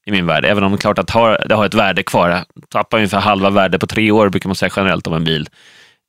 i 0.05 0.11
min 0.11 0.25
värld. 0.25 0.45
Även 0.45 0.63
om 0.63 0.71
det 0.71 0.75
är 0.75 0.79
klart 0.79 0.99
att 0.99 1.07
det 1.07 1.13
har, 1.13 1.43
det 1.45 1.55
har 1.55 1.65
ett 1.65 1.73
värde 1.73 2.03
kvar. 2.03 2.29
Jag 2.29 2.45
tappar 2.69 2.97
ungefär 2.97 3.19
halva 3.19 3.49
värde 3.49 3.79
på 3.79 3.87
tre 3.87 4.11
år, 4.11 4.29
brukar 4.29 4.49
man 4.49 4.55
säga 4.55 4.71
generellt 4.75 5.07
om 5.07 5.13
en 5.13 5.23
bil. 5.23 5.49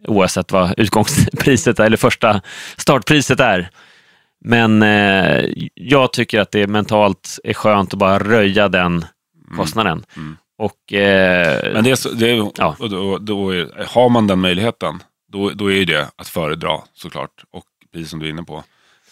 Oavsett 0.07 0.53
vad 0.53 0.75
utgångspriset 0.77 1.81
är, 1.81 1.85
eller 1.85 1.97
första 1.97 2.40
startpriset 2.77 3.40
är. 3.40 3.70
Men 4.44 4.83
eh, 4.83 5.44
jag 5.74 6.12
tycker 6.12 6.40
att 6.40 6.50
det 6.50 6.66
mentalt 6.66 7.38
är 7.44 7.54
skönt 7.54 7.92
att 7.92 7.98
bara 7.98 8.18
röja 8.18 8.68
den 8.68 9.04
kostnaden. 9.57 10.04
mm. 10.16 10.37
Och, 10.59 10.92
eh, 10.92 11.72
Men 11.74 11.85
det 11.85 11.90
är 11.90 11.94
så, 11.94 12.09
det 12.09 12.30
är, 12.30 12.50
Ja. 12.59 12.76
då, 12.78 13.18
då 13.18 13.50
är, 13.50 13.87
har 13.88 14.09
man 14.09 14.26
den 14.26 14.40
möjligheten, 14.40 15.02
då, 15.33 15.50
då 15.50 15.66
är 15.72 15.74
ju 15.76 15.85
det 15.85 16.09
att 16.16 16.28
föredra 16.28 16.78
såklart. 16.94 17.30
Och 17.52 17.64
precis 17.92 18.11
som 18.11 18.18
du 18.20 18.26
är 18.26 18.30
inne 18.30 18.42
på, 18.42 18.64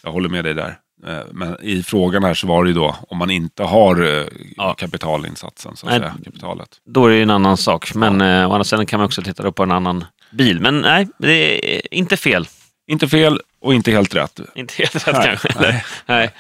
jag 0.02 0.12
håller 0.12 0.28
med 0.28 0.44
dig 0.44 0.54
där. 0.54 0.78
Eh, 1.06 1.18
Men 1.32 1.56
i 1.62 1.82
frågan 1.82 2.24
här 2.24 2.34
så 2.34 2.46
var 2.46 2.64
det 2.64 2.68
ju 2.70 2.74
då 2.74 2.96
om 3.08 3.18
man 3.18 3.30
inte 3.30 3.62
har 3.62 4.02
eh, 4.20 4.26
Ja. 4.56 4.74
kapitalinsatsen, 4.74 5.76
så 5.76 5.86
att 5.86 5.90
Nej. 5.92 6.00
säga, 6.00 6.14
kapitalet. 6.24 6.68
då 6.84 7.06
är 7.06 7.10
det 7.10 7.16
ju 7.16 7.22
en 7.22 7.30
annan 7.30 7.56
sak. 7.56 7.94
Men 7.94 8.20
eh, 8.20 8.48
å 8.50 8.52
andra 8.52 8.64
sidan 8.64 8.86
kan 8.86 8.98
man 9.00 9.04
också 9.06 9.22
titta 9.22 9.42
upp 9.42 9.54
på 9.54 9.62
en 9.62 9.70
annan 9.70 10.04
bil. 10.32 10.60
Men 10.60 10.80
nej, 10.80 11.08
det 11.18 11.76
är 11.76 11.94
inte 11.94 12.16
fel. 12.16 12.46
Inte 12.86 13.08
fel 13.08 13.40
och 13.62 13.74
inte 13.74 13.90
helt 13.90 14.14
rätt. 14.14 14.40
Inte 14.54 14.74
helt 14.74 15.08
rätt 15.08 15.14
Nej, 15.16 15.26
kanske. 15.26 15.48
Eller, 15.58 15.84
nej, 16.06 16.30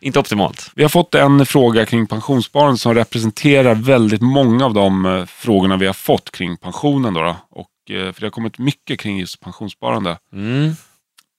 inte 0.00 0.18
optimalt. 0.18 0.70
Vi 0.74 0.82
har 0.82 0.88
fått 0.88 1.14
en 1.14 1.46
fråga 1.46 1.86
kring 1.86 2.06
pensionssparande 2.06 2.78
som 2.78 2.94
representerar 2.94 3.74
väldigt 3.74 4.22
många 4.22 4.64
av 4.64 4.74
de 4.74 5.06
eh, 5.06 5.24
frågorna 5.24 5.76
vi 5.76 5.86
har 5.86 5.92
fått 5.92 6.30
kring 6.30 6.56
pensionen. 6.56 7.14
Då, 7.14 7.20
då. 7.20 7.36
Och, 7.50 7.96
eh, 7.96 8.12
för 8.12 8.20
det 8.20 8.26
har 8.26 8.30
kommit 8.30 8.58
mycket 8.58 9.00
kring 9.00 9.18
just 9.18 9.40
pensionssparande. 9.40 10.18
Mm. 10.32 10.72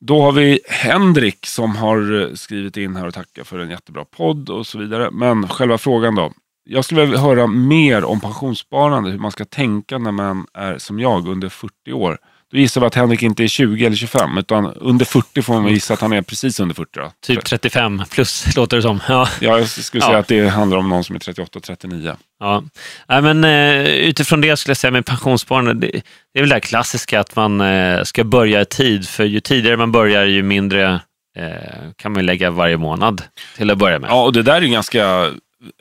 Då 0.05 0.21
har 0.21 0.31
vi 0.31 0.59
Henrik 0.69 1.45
som 1.45 1.75
har 1.75 2.21
eh, 2.21 2.33
skrivit 2.33 2.77
in 2.77 2.95
här 2.95 3.07
och 3.07 3.13
tackar 3.13 3.43
för 3.43 3.59
en 3.59 3.69
jättebra 3.69 4.05
podd 4.05 4.49
och 4.49 4.67
så 4.67 4.77
vidare. 4.77 5.11
Men 5.11 5.47
själva 5.47 5.77
frågan 5.77 6.15
då. 6.15 6.31
Jag 6.65 6.85
skulle 6.85 7.01
vilja 7.01 7.19
höra 7.19 7.47
mer 7.47 8.03
om 8.03 8.19
pensionssparande, 8.19 9.09
hur 9.09 9.19
man 9.19 9.31
ska 9.31 9.45
tänka 9.45 9.97
när 9.97 10.11
man 10.11 10.45
är 10.53 10.77
som 10.77 10.99
jag 10.99 11.27
under 11.27 11.49
40 11.49 11.93
år. 11.93 12.17
Då 12.53 12.59
gissar 12.59 12.81
vi 12.81 12.87
att 12.87 12.95
Henrik 12.95 13.21
inte 13.21 13.43
är 13.43 13.47
20 13.47 13.85
eller 13.85 13.95
25, 13.97 14.37
utan 14.37 14.65
under 14.65 15.05
40 15.05 15.41
får 15.41 15.53
man 15.61 15.67
gissa 15.71 15.93
att 15.93 16.01
han 16.01 16.13
är 16.13 16.21
precis 16.21 16.59
under 16.59 16.75
40. 16.75 16.89
Då. 16.99 17.11
Typ 17.25 17.45
35 17.45 18.03
plus 18.11 18.45
låter 18.55 18.77
det 18.77 18.83
som. 18.83 18.99
Ja. 19.07 19.29
Ja, 19.39 19.57
jag 19.59 19.67
skulle 19.69 20.01
säga 20.01 20.13
Ja. 20.13 20.19
att 20.19 20.27
det 20.27 20.47
handlar 20.47 20.77
om 20.77 20.89
någon 20.89 21.03
som 21.03 21.15
är 21.15 21.19
38-39. 21.19 22.15
Ja. 22.39 22.63
Nej, 23.09 23.21
men, 23.21 23.43
eh, 23.43 23.85
utifrån 23.95 24.41
det 24.41 24.57
skulle 24.57 24.71
jag 24.71 24.77
säga 24.77 24.91
med 24.91 25.05
pensionssparande, 25.05 25.73
det, 25.73 25.87
det 26.33 26.39
är 26.39 26.41
väl 26.41 26.49
det 26.49 26.55
här 26.55 26.59
klassiska 26.59 27.19
att 27.19 27.35
man 27.35 27.61
eh, 27.61 28.03
ska 28.03 28.23
börja 28.23 28.61
i 28.61 28.65
tid. 28.65 29.07
För 29.07 29.23
ju 29.23 29.39
tidigare 29.39 29.77
man 29.77 29.91
börjar, 29.91 30.25
ju 30.25 30.43
mindre 30.43 31.01
eh, 31.39 31.91
kan 31.97 32.11
man 32.11 32.25
lägga 32.25 32.51
varje 32.51 32.77
månad 32.77 33.21
till 33.57 33.71
att 33.71 33.77
börja 33.77 33.99
med. 33.99 34.09
Ja, 34.09 34.23
och 34.23 34.33
det 34.33 34.41
där 34.43 34.55
är 34.55 34.61
en 34.61 34.71
ganska, 34.71 35.31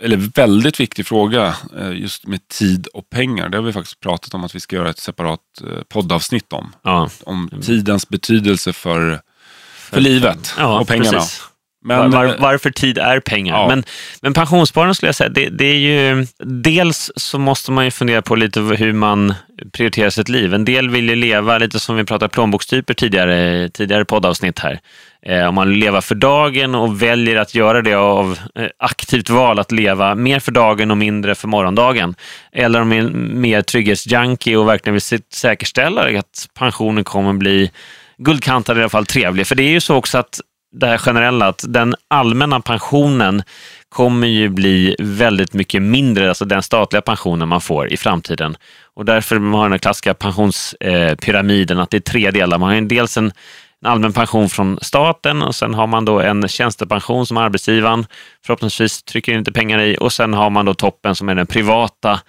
eller 0.01 0.17
väldigt 0.17 0.81
viktig 0.81 1.07
fråga, 1.07 1.57
eh, 1.79 1.93
just 1.93 2.27
med 2.27 2.49
tid 2.49 2.87
och 2.87 3.11
pengar. 3.11 3.49
Det 3.49 3.57
har 3.57 3.65
vi 3.65 3.73
faktiskt 3.73 4.01
pratat 4.01 4.35
om 4.35 4.45
att 4.45 4.55
vi 4.55 4.61
ska 4.61 4.77
göra 4.77 4.91
ett 4.91 4.99
separat 4.99 5.41
eh, 5.67 5.83
poddavsnitt 5.89 6.53
om. 6.53 6.73
Ja. 6.83 7.09
Om 7.25 7.51
tidens 7.63 8.09
betydelse 8.09 8.73
för, 8.73 9.21
för 9.77 10.01
livet 10.01 10.55
Ja, 10.59 10.81
och 10.81 10.89
pengarna. 10.89 11.11
precis. 11.19 11.43
Men, 11.85 12.11
var, 12.11 12.37
varför 12.39 12.71
tid 12.71 12.99
är 12.99 13.21
pengar. 13.21 13.55
Ja. 13.57 13.69
Men, 13.69 13.85
men 14.23 14.35
pensionssparande 14.35 14.95
skulle 14.95 15.09
jag 15.09 15.15
säga, 15.15 15.29
det, 15.31 15.49
det 15.49 15.65
är 15.65 15.79
ju... 15.79 16.27
Dels 16.45 17.13
så 17.17 17.39
måste 17.39 17.71
man 17.71 17.85
ju 17.85 17.91
fundera 17.91 18.23
på 18.23 18.37
lite 18.37 18.61
hur 18.61 18.93
man 18.93 19.35
prioriterar 19.73 20.11
sitt 20.11 20.29
liv. 20.29 20.55
En 20.55 20.65
del 20.65 20.91
vill 20.91 21.09
ju 21.09 21.17
leva 21.17 21.59
lite 21.59 21.81
som 21.81 21.97
vi 21.97 22.05
pratade 22.05 22.29
plånbokstyper 22.29 22.95
tidigare, 22.95 23.69
tidigare 23.69 24.05
poddavsnitt 24.05 24.59
här. 24.59 24.81
Eh, 25.27 25.49
om 25.49 25.55
man 25.55 25.75
lever 25.75 26.01
för 26.01 26.15
dagen 26.15 26.75
och 26.75 27.03
väljer 27.03 27.37
att 27.37 27.55
göra 27.55 27.83
det 27.83 27.95
av 27.95 28.39
eh, 28.55 28.67
aktivt 28.79 29.31
val 29.31 29.59
att 29.59 29.73
leva 29.73 30.15
mer 30.15 30.41
för 30.41 30.53
dagen 30.53 30.91
och 30.91 30.99
mindre 30.99 31.35
för 31.35 31.49
morgondagen. 31.49 32.15
Eller 32.53 32.81
om 32.81 32.89
man 32.89 32.99
är 32.99 33.11
mer 33.35 33.63
trygghetsjunkie 33.63 34.57
och 34.57 34.69
verkligen 34.69 34.95
vill 34.95 35.01
sä- 35.01 35.23
säkerställa 35.33 36.19
att 36.19 36.49
pensionen 36.59 37.05
kommer 37.05 37.33
bli 37.33 37.71
guldkantad, 38.19 38.79
i 38.79 38.81
alla 38.81 38.89
fall 38.89 39.07
trevlig. 39.07 39.47
För 39.47 39.55
det 39.55 39.63
är 39.63 39.71
ju 39.71 39.81
så 39.81 39.95
också 39.97 40.19
att 40.19 40.41
det 40.73 40.87
här 40.87 40.99
generella, 40.99 41.49
att 41.49 41.65
den 41.69 41.95
allmänna 42.09 42.61
pensionen 42.61 43.43
kommer 43.89 44.27
ju 44.27 44.49
bli 44.49 44.97
väldigt 44.99 45.53
mycket 45.53 45.83
mindre, 45.83 46.29
alltså 46.29 46.45
den 46.45 46.63
statliga 46.63 47.03
pensionen 47.03 47.49
man 47.49 47.61
får 47.61 47.93
i 47.93 47.97
framtiden. 47.97 48.57
Och 48.95 49.05
därför 49.05 49.39
man 49.39 49.61
har 49.61 49.69
den 49.69 49.79
klassiska 49.79 50.15
pensionspyramiden, 50.15 51.79
att 51.79 51.91
det 51.91 51.97
är 51.97 52.01
tre 52.01 52.31
delar. 52.31 52.59
Man 52.59 52.75
har 52.75 52.81
dels 52.81 53.17
en, 53.17 53.33
allmän 53.85 54.13
pension 54.13 54.49
från 54.49 54.79
staten 54.83 55.43
och 55.43 55.55
sen 55.55 55.75
har 55.75 55.87
man 55.87 56.05
då 56.05 56.21
en 56.21 56.49
tjänstepension 56.49 57.27
som 57.27 57.37
arbetsgivaren 57.37 58.07
förhoppningsvis 58.47 59.03
trycker 59.03 59.33
in 59.33 59.39
lite 59.39 59.53
pengar 59.53 59.81
i 59.81 59.97
och 60.01 60.13
sen 60.13 60.35
har 60.35 60.51
man 60.51 60.67
då 60.67 60.75
toppen 60.75 61.15
som 61.15 61.29
är 61.29 61.35
den 61.35 61.47
privata 61.47 62.21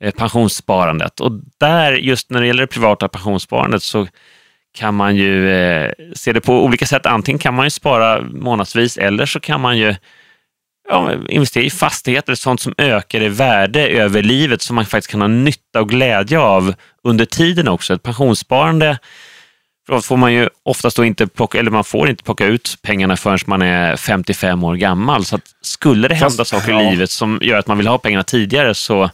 eh, 0.00 0.14
pensionssparandet. 0.14 1.20
Och 1.20 1.32
där, 1.58 1.92
just 1.92 2.30
när 2.30 2.40
det 2.40 2.46
gäller 2.46 2.62
det 2.62 2.66
privata 2.66 3.08
pensionssparandet 3.08 3.82
så 3.82 4.06
kan 4.74 4.94
man 4.94 5.16
ju 5.16 5.50
eh, 5.50 5.92
se 6.12 6.32
det 6.32 6.40
på 6.40 6.64
olika 6.64 6.86
sätt. 6.86 7.06
Antingen 7.06 7.38
kan 7.38 7.54
man 7.54 7.66
ju 7.66 7.70
spara 7.70 8.22
månadsvis 8.22 8.98
eller 8.98 9.26
så 9.26 9.40
kan 9.40 9.60
man 9.60 9.78
ju 9.78 9.94
ja, 10.88 11.12
investera 11.28 11.64
i 11.64 11.70
fastigheter, 11.70 12.34
sånt 12.34 12.60
som 12.60 12.74
ökar 12.78 13.22
i 13.22 13.28
värde 13.28 13.88
över 13.88 14.22
livet 14.22 14.62
som 14.62 14.76
man 14.76 14.84
faktiskt 14.84 15.10
kan 15.10 15.20
ha 15.20 15.28
nytta 15.28 15.80
och 15.80 15.88
glädje 15.88 16.38
av 16.38 16.74
under 17.04 17.24
tiden 17.24 17.68
också. 17.68 17.94
Ett 17.94 18.02
pensionssparande 18.02 18.98
då 19.86 20.00
får 20.00 20.16
man 20.16 20.32
ju 20.32 20.48
oftast 20.62 20.98
inte 20.98 21.26
plocka, 21.26 21.58
eller 21.58 21.70
man 21.70 21.84
får 21.84 22.08
inte 22.08 22.24
plocka 22.24 22.46
ut 22.46 22.78
pengarna 22.82 23.16
förrän 23.16 23.38
man 23.46 23.62
är 23.62 23.96
55 23.96 24.64
år 24.64 24.74
gammal. 24.74 25.24
Så 25.24 25.36
att 25.36 25.42
skulle 25.60 26.08
det 26.08 26.14
hända 26.14 26.36
Fast, 26.36 26.50
saker 26.50 26.72
ja. 26.72 26.82
i 26.82 26.90
livet 26.90 27.10
som 27.10 27.38
gör 27.42 27.58
att 27.58 27.66
man 27.66 27.78
vill 27.78 27.86
ha 27.86 27.98
pengarna 27.98 28.24
tidigare 28.24 28.74
så, 28.74 29.10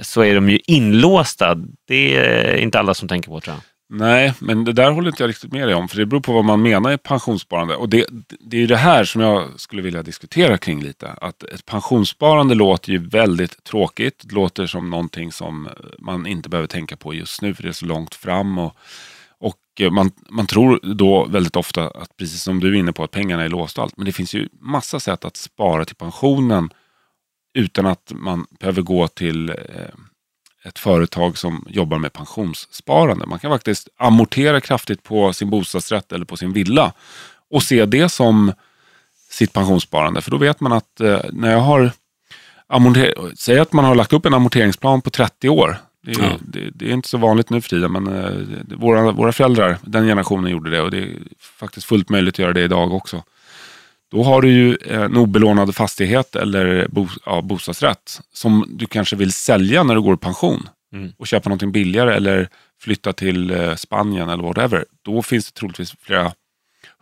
så 0.00 0.20
är 0.20 0.34
de 0.34 0.50
ju 0.50 0.58
inlåsta. 0.66 1.54
Det 1.88 2.16
är 2.16 2.56
inte 2.56 2.78
alla 2.78 2.94
som 2.94 3.08
tänker 3.08 3.28
på 3.28 3.40
tror 3.40 3.56
jag. 3.56 3.73
Nej, 3.88 4.34
men 4.38 4.64
det 4.64 4.72
där 4.72 4.90
håller 4.90 5.08
inte 5.08 5.22
jag 5.22 5.28
riktigt 5.28 5.52
med 5.52 5.68
dig 5.68 5.74
om. 5.74 5.88
För 5.88 5.96
det 5.96 6.06
beror 6.06 6.20
på 6.20 6.32
vad 6.32 6.44
man 6.44 6.62
menar 6.62 6.92
i 6.92 6.98
pensionssparande. 6.98 7.76
Och 7.76 7.88
det, 7.88 8.06
det 8.40 8.56
är 8.56 8.60
ju 8.60 8.66
det 8.66 8.76
här 8.76 9.04
som 9.04 9.20
jag 9.20 9.60
skulle 9.60 9.82
vilja 9.82 10.02
diskutera 10.02 10.58
kring 10.58 10.82
lite. 10.82 11.10
Att 11.10 11.42
ett 11.42 11.66
pensionssparande 11.66 12.54
låter 12.54 12.92
ju 12.92 12.98
väldigt 12.98 13.64
tråkigt. 13.64 14.22
Det 14.24 14.34
låter 14.34 14.66
som 14.66 14.90
någonting 14.90 15.32
som 15.32 15.68
man 15.98 16.26
inte 16.26 16.48
behöver 16.48 16.68
tänka 16.68 16.96
på 16.96 17.14
just 17.14 17.42
nu. 17.42 17.54
För 17.54 17.62
det 17.62 17.68
är 17.68 17.72
så 17.72 17.86
långt 17.86 18.14
fram. 18.14 18.58
Och, 18.58 18.76
och 19.38 19.92
man, 19.92 20.10
man 20.28 20.46
tror 20.46 20.80
då 20.94 21.24
väldigt 21.24 21.56
ofta 21.56 21.88
att 21.88 22.16
precis 22.16 22.42
som 22.42 22.60
du 22.60 22.68
är 22.68 22.78
inne 22.78 22.92
på 22.92 23.04
att 23.04 23.10
pengarna 23.10 23.44
är 23.44 23.48
låsta 23.48 23.80
och 23.80 23.84
allt. 23.84 23.96
Men 23.96 24.06
det 24.06 24.12
finns 24.12 24.34
ju 24.34 24.48
massa 24.60 25.00
sätt 25.00 25.24
att 25.24 25.36
spara 25.36 25.84
till 25.84 25.96
pensionen. 25.96 26.70
Utan 27.58 27.86
att 27.86 28.12
man 28.14 28.46
behöver 28.60 28.82
gå 28.82 29.08
till 29.08 29.50
eh, 29.50 29.54
ett 30.64 30.78
företag 30.78 31.38
som 31.38 31.66
jobbar 31.68 31.98
med 31.98 32.12
pensionssparande. 32.12 33.26
Man 33.26 33.38
kan 33.38 33.50
faktiskt 33.50 33.88
amortera 33.96 34.60
kraftigt 34.60 35.02
på 35.02 35.32
sin 35.32 35.50
bostadsrätt 35.50 36.12
eller 36.12 36.24
på 36.24 36.36
sin 36.36 36.52
villa 36.52 36.92
och 37.50 37.62
se 37.62 37.86
det 37.86 38.08
som 38.08 38.52
sitt 39.30 39.52
pensionssparande. 39.52 40.20
För 40.20 40.30
då 40.30 40.36
vet 40.36 40.60
man 40.60 40.72
att 40.72 41.00
eh, 41.00 41.20
när 41.32 41.52
jag 41.52 41.60
har 41.60 41.92
Säg 43.36 43.58
att 43.58 43.72
man 43.72 43.84
har 43.84 43.94
lagt 43.94 44.12
upp 44.12 44.26
en 44.26 44.34
amorteringsplan 44.34 45.00
på 45.00 45.10
30 45.10 45.48
år. 45.48 45.76
Det 46.02 46.12
är, 46.12 46.22
Ja. 46.22 46.30
det, 46.40 46.70
det 46.74 46.88
är 46.88 46.92
inte 46.92 47.08
så 47.08 47.18
vanligt 47.18 47.50
nu 47.50 47.60
för 47.60 47.68
tiden 47.68 47.92
men 47.92 48.06
eh, 48.24 48.76
våra, 48.76 49.12
våra 49.12 49.32
föräldrar, 49.32 49.78
den 49.82 50.06
generationen 50.06 50.50
gjorde 50.52 50.70
det 50.70 50.80
och 50.80 50.90
det 50.90 50.98
är 50.98 51.18
faktiskt 51.40 51.86
fullt 51.86 52.08
möjligt 52.08 52.34
att 52.34 52.38
göra 52.38 52.52
det 52.52 52.62
idag 52.62 52.92
också. 52.92 53.22
Då 54.14 54.22
har 54.22 54.42
du 54.42 54.50
ju 54.50 54.76
en 54.90 55.16
obelånad 55.16 55.74
fastighet 55.74 56.36
eller 56.36 56.88
bo, 56.88 57.08
ja, 57.26 57.42
bostadsrätt 57.42 58.20
som 58.32 58.64
du 58.68 58.86
kanske 58.86 59.16
vill 59.16 59.32
sälja 59.32 59.82
när 59.82 59.94
du 59.94 60.02
går 60.02 60.14
i 60.14 60.18
pension 60.18 60.68
Mm. 60.94 61.12
och 61.18 61.26
köpa 61.26 61.48
någonting 61.48 61.72
billigare 61.72 62.14
eller 62.14 62.48
flytta 62.82 63.12
till 63.12 63.50
eh, 63.50 63.74
Spanien 63.74 64.28
eller 64.28 64.42
whatever. 64.42 64.84
Då 65.04 65.22
finns 65.22 65.52
det 65.52 65.58
troligtvis 65.58 65.94
flera 66.00 66.32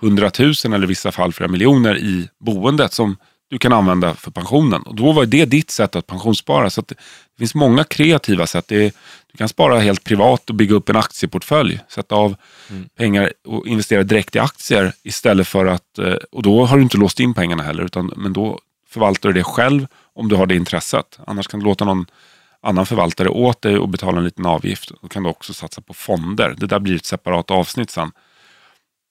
hundratusen 0.01 0.73
eller 0.73 0.85
i 0.85 0.89
vissa 0.89 1.13
fall 1.13 1.33
flera 1.33 1.51
miljoner 1.51 1.99
i 1.99 2.29
boendet 2.41 2.93
som 2.93 3.17
du 3.53 3.59
kan 3.59 3.73
använda 3.73 4.15
för 4.15 4.31
pensionen. 4.31 4.83
Och 4.83 4.95
då 4.95 5.13
var 5.13 5.27
det 5.27 5.45
ditt 5.45 5.71
sätt 5.71 5.97
att 5.97 6.07
pensionsspara. 6.07 6.71
Så 6.71 6.81
att 6.81 6.89
det, 6.89 6.95
finns 7.39 7.55
många 7.55 7.85
kreativa 7.85 8.47
sätt. 8.47 8.69
Det 8.69 8.77
är, 8.77 8.93
du 9.33 9.39
kan 9.39 9.49
spara 9.49 9.79
helt 9.79 10.05
privat 10.05 10.51
och 10.51 10.57
bygga 10.57 10.75
upp 10.75 10.89
en 10.89 10.97
aktieportfölj. 10.97 11.81
Sätta 11.89 12.15
av 12.15 12.37
pengar 12.97 13.33
och 13.45 13.67
investera 13.67 14.03
direkt 14.03 14.37
i 14.37 14.39
aktier 14.39 14.93
istället 15.03 15.49
för 15.49 15.67
att, 15.67 15.99
eh, 15.99 16.15
och 16.33 16.43
då 16.43 16.65
har 16.65 16.77
du 16.77 16.83
inte 16.83 16.97
låst 16.97 17.21
in 17.21 17.35
pengarna 17.35 17.63
heller, 17.63 17.85
utan, 17.85 18.13
men 18.17 18.33
då 18.33 18.59
förvaltar 18.89 19.29
du 19.29 19.33
det 19.33 19.45
själv 19.45 19.87
om 20.15 20.29
du 20.29 20.37
har 20.37 20.47
det 20.47 20.57
intresset. 20.57 21.19
Annars 21.27 21.47
kan 21.47 21.61
du 21.61 21.67
låta 21.67 21.85
någon 21.85 22.07
annan 22.63 22.87
förvaltare 22.87 23.29
åt 23.29 23.63
dig 23.63 23.79
och 23.79 23.89
betala 23.89 24.19
en 24.19 24.25
liten 24.25 24.47
avgift. 24.47 24.93
Då 25.03 25.09
kan 25.09 25.23
du 25.23 25.29
också 25.29 25.55
satsa 25.55 25.81
på 25.81 25.95
fonder. 25.95 26.55
Det 26.59 26.67
där 26.67 26.79
blir 26.79 26.97
ett 26.97 27.05
separat 27.05 27.51
avsnitt 27.51 27.91
sen. 27.91 28.11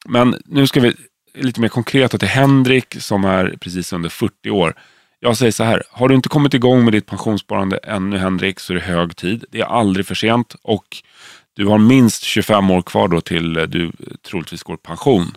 Men 0.05 0.35
nu 0.45 0.67
ska 0.67 0.79
vi 0.79 0.93
lite 1.33 1.61
mer 1.61 1.67
konkreta 1.67 2.17
till 2.17 2.27
Henrik 2.27 3.01
som 3.01 3.25
är 3.25 3.55
precis 3.59 3.93
under 3.93 4.09
40 4.09 4.49
år. 4.49 4.75
Jag 5.19 5.37
säger 5.37 5.51
så 5.51 5.63
här, 5.63 5.83
har 5.89 6.09
du 6.09 6.15
inte 6.15 6.29
kommit 6.29 6.53
igång 6.53 6.83
med 6.83 6.93
ditt 6.93 7.05
pensionssparande 7.05 7.77
ännu 7.77 8.17
Henrik 8.17 8.59
så 8.59 8.73
är 8.73 8.75
det 8.75 8.83
hög 8.83 9.15
tid. 9.15 9.45
Det 9.51 9.61
är 9.61 9.65
aldrig 9.65 10.05
för 10.05 10.15
sent 10.15 10.55
och 10.61 10.85
du 11.53 11.65
har 11.65 11.77
minst 11.77 12.23
25 12.23 12.71
år 12.71 12.81
kvar 12.81 13.07
då 13.07 13.21
till 13.21 13.57
eh, 13.57 13.63
du 13.63 13.91
troligtvis 14.29 14.63
går 14.63 14.75
i 14.75 14.77
pension. 14.77 15.31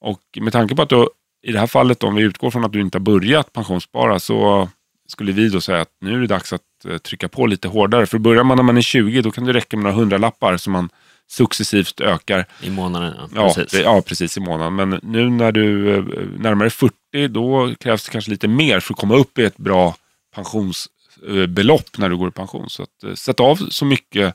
Och 0.00 0.20
med 0.40 0.52
tanke 0.52 0.74
på 0.74 0.82
att 0.82 0.88
du 0.88 1.08
i 1.42 1.52
det 1.52 1.58
här 1.58 1.66
fallet, 1.66 2.04
om 2.04 2.14
vi 2.14 2.22
utgår 2.22 2.50
från 2.50 2.64
att 2.64 2.72
du 2.72 2.80
inte 2.80 2.98
har 2.98 3.02
börjat 3.02 3.52
pensionsspara 3.52 4.18
så 4.18 4.68
skulle 5.08 5.32
vi 5.32 5.48
då 5.48 5.60
säga 5.60 5.80
att 5.80 5.92
nu 6.00 6.14
är 6.14 6.20
det 6.20 6.26
dags 6.26 6.52
att 6.52 6.62
eh, 6.88 6.98
trycka 6.98 7.28
på 7.28 7.46
lite 7.46 7.68
hårdare. 7.68 8.06
För 8.06 8.18
börjar 8.18 8.44
man 8.44 8.56
när 8.56 8.64
man 8.64 8.76
är 8.76 8.82
20 8.82 9.22
då 9.22 9.30
kan 9.30 9.44
det 9.44 9.52
räcka 9.52 9.76
med 9.76 9.84
några 9.84 9.96
hundralappar 9.96 10.56
som 10.56 10.72
man 10.72 10.88
successivt 11.28 12.00
ökar. 12.00 12.46
I 12.62 12.70
månaden, 12.70 13.14
ja. 13.18 13.28
Ja 13.34 13.54
Precis. 13.54 13.80
ja, 13.80 14.02
precis 14.02 14.36
i 14.36 14.40
månaden. 14.40 14.74
Men 14.74 15.00
nu 15.02 15.30
när 15.30 15.52
du 15.52 15.94
eh, 15.96 16.04
närmar 16.38 16.64
dig 16.64 16.70
40 16.70 17.28
då 17.28 17.74
krävs 17.80 18.04
det 18.04 18.10
kanske 18.10 18.30
lite 18.30 18.48
mer 18.48 18.80
för 18.80 18.94
att 18.94 19.00
komma 19.00 19.16
upp 19.16 19.38
i 19.38 19.44
ett 19.44 19.56
bra 19.56 19.96
pensionsbelopp 20.34 21.98
när 21.98 22.08
du 22.08 22.16
går 22.16 22.28
i 22.28 22.32
pension. 22.32 22.70
Så 22.70 22.82
att, 22.82 23.04
eh, 23.04 23.14
sätt 23.14 23.40
av 23.40 23.56
så 23.56 23.84
mycket 23.84 24.34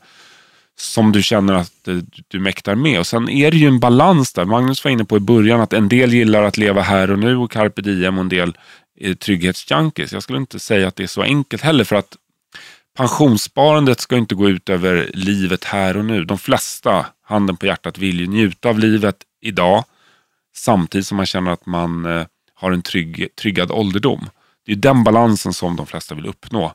som 0.79 1.11
du 1.11 1.23
känner 1.23 1.53
att 1.53 1.87
eh, 1.87 1.97
du 2.27 2.39
mäktar 2.39 2.75
med. 2.75 2.99
Och 2.99 3.07
sen 3.07 3.29
är 3.29 3.51
det 3.51 3.57
ju 3.57 3.67
en 3.67 3.79
balans 3.79 4.33
där. 4.33 4.45
Magnus 4.45 4.83
var 4.83 4.91
inne 4.91 5.05
på 5.05 5.17
i 5.17 5.19
början 5.19 5.61
att 5.61 5.73
en 5.73 5.89
del 5.89 6.13
gillar 6.13 6.43
att 6.43 6.57
leva 6.57 6.81
här 6.81 7.11
och 7.11 7.19
nu 7.19 7.37
och 7.37 7.51
carpe 7.51 7.81
diem 7.81 8.17
och 8.17 8.21
en 8.21 8.29
del 8.29 8.57
är 8.99 9.13
trygghetsjunkies. 9.13 10.13
Jag 10.13 10.23
skulle 10.23 10.37
inte 10.37 10.59
säga 10.59 10.87
att 10.87 10.95
det 10.95 11.03
är 11.03 11.07
så 11.07 11.21
enkelt 11.21 11.63
heller 11.63 11.83
för 11.83 11.95
att 11.95 12.17
pensionssparandet 12.97 13.99
ska 13.99 14.17
inte 14.17 14.35
gå 14.35 14.49
ut 14.49 14.69
över 14.69 15.11
livet 15.13 15.63
här 15.63 15.97
och 15.97 16.05
nu. 16.05 16.25
De 16.25 16.37
flesta, 16.37 17.05
handen 17.21 17.57
på 17.57 17.65
hjärtat, 17.65 17.97
vill 17.97 18.19
ju 18.19 18.27
njuta 18.27 18.69
av 18.69 18.79
livet 18.79 19.17
idag 19.41 19.85
samtidigt 20.55 21.07
som 21.07 21.17
man 21.17 21.25
känner 21.25 21.51
att 21.51 21.65
man 21.65 22.05
eh, 22.05 22.25
har 22.53 22.71
en 22.71 22.81
trygg, 22.81 23.35
tryggad 23.35 23.71
ålderdom. 23.71 24.29
Det 24.65 24.71
är 24.71 24.75
den 24.75 25.03
balansen 25.03 25.53
som 25.53 25.75
de 25.75 25.85
flesta 25.85 26.15
vill 26.15 26.25
uppnå. 26.25 26.73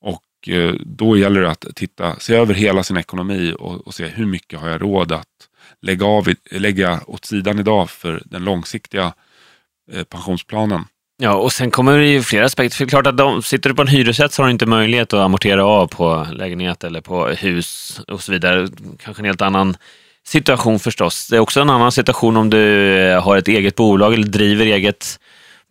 Och 0.00 0.48
eh, 0.48 0.74
då 0.80 1.16
gäller 1.16 1.40
det 1.40 1.50
att 1.50 1.66
titta, 1.74 2.18
se 2.18 2.34
över 2.34 2.54
hela 2.54 2.82
sin 2.82 2.96
ekonomi 2.96 3.54
och, 3.58 3.86
och 3.86 3.94
se 3.94 4.06
hur 4.06 4.26
mycket 4.26 4.60
har 4.60 4.68
jag 4.68 4.82
råd 4.82 5.12
att 5.12 5.48
lägga, 5.82 6.06
av, 6.06 6.28
lägga 6.50 7.00
åt 7.06 7.24
sidan 7.24 7.58
idag 7.58 7.90
för 7.90 8.22
den 8.24 8.44
långsiktiga 8.44 9.14
eh, 9.92 10.04
pensionsplanen. 10.04 10.84
Ja, 11.18 11.34
och 11.34 11.52
sen 11.52 11.70
kommer 11.70 11.98
det 11.98 12.06
ju 12.06 12.22
flera 12.22 12.44
aspekter. 12.44 12.76
För 12.76 12.84
det 12.84 12.88
är 12.88 12.90
klart 12.90 13.06
att 13.06 13.16
de, 13.16 13.42
sitter 13.42 13.70
du 13.70 13.76
på 13.76 13.82
en 13.82 13.88
hyresrätt 13.88 14.32
så 14.32 14.42
har 14.42 14.46
du 14.46 14.52
inte 14.52 14.66
möjlighet 14.66 15.12
att 15.12 15.20
amortera 15.20 15.64
av 15.64 15.86
på 15.86 16.26
lägenhet 16.32 16.84
eller 16.84 17.00
på 17.00 17.26
hus 17.26 18.00
och 18.08 18.22
så 18.22 18.32
vidare. 18.32 18.68
Kanske 19.04 19.20
en 19.20 19.26
helt 19.26 19.42
annan 19.42 19.76
situation 20.26 20.78
förstås. 20.78 21.28
Det 21.28 21.36
är 21.36 21.40
också 21.40 21.60
en 21.60 21.70
annan 21.70 21.92
situation 21.92 22.36
om 22.36 22.50
du 22.50 22.94
eh, 22.98 23.22
har 23.22 23.36
ett 23.36 23.48
eget 23.48 23.74
bolag 23.74 24.14
eller 24.14 24.26
driver 24.26 24.66
eget 24.66 25.18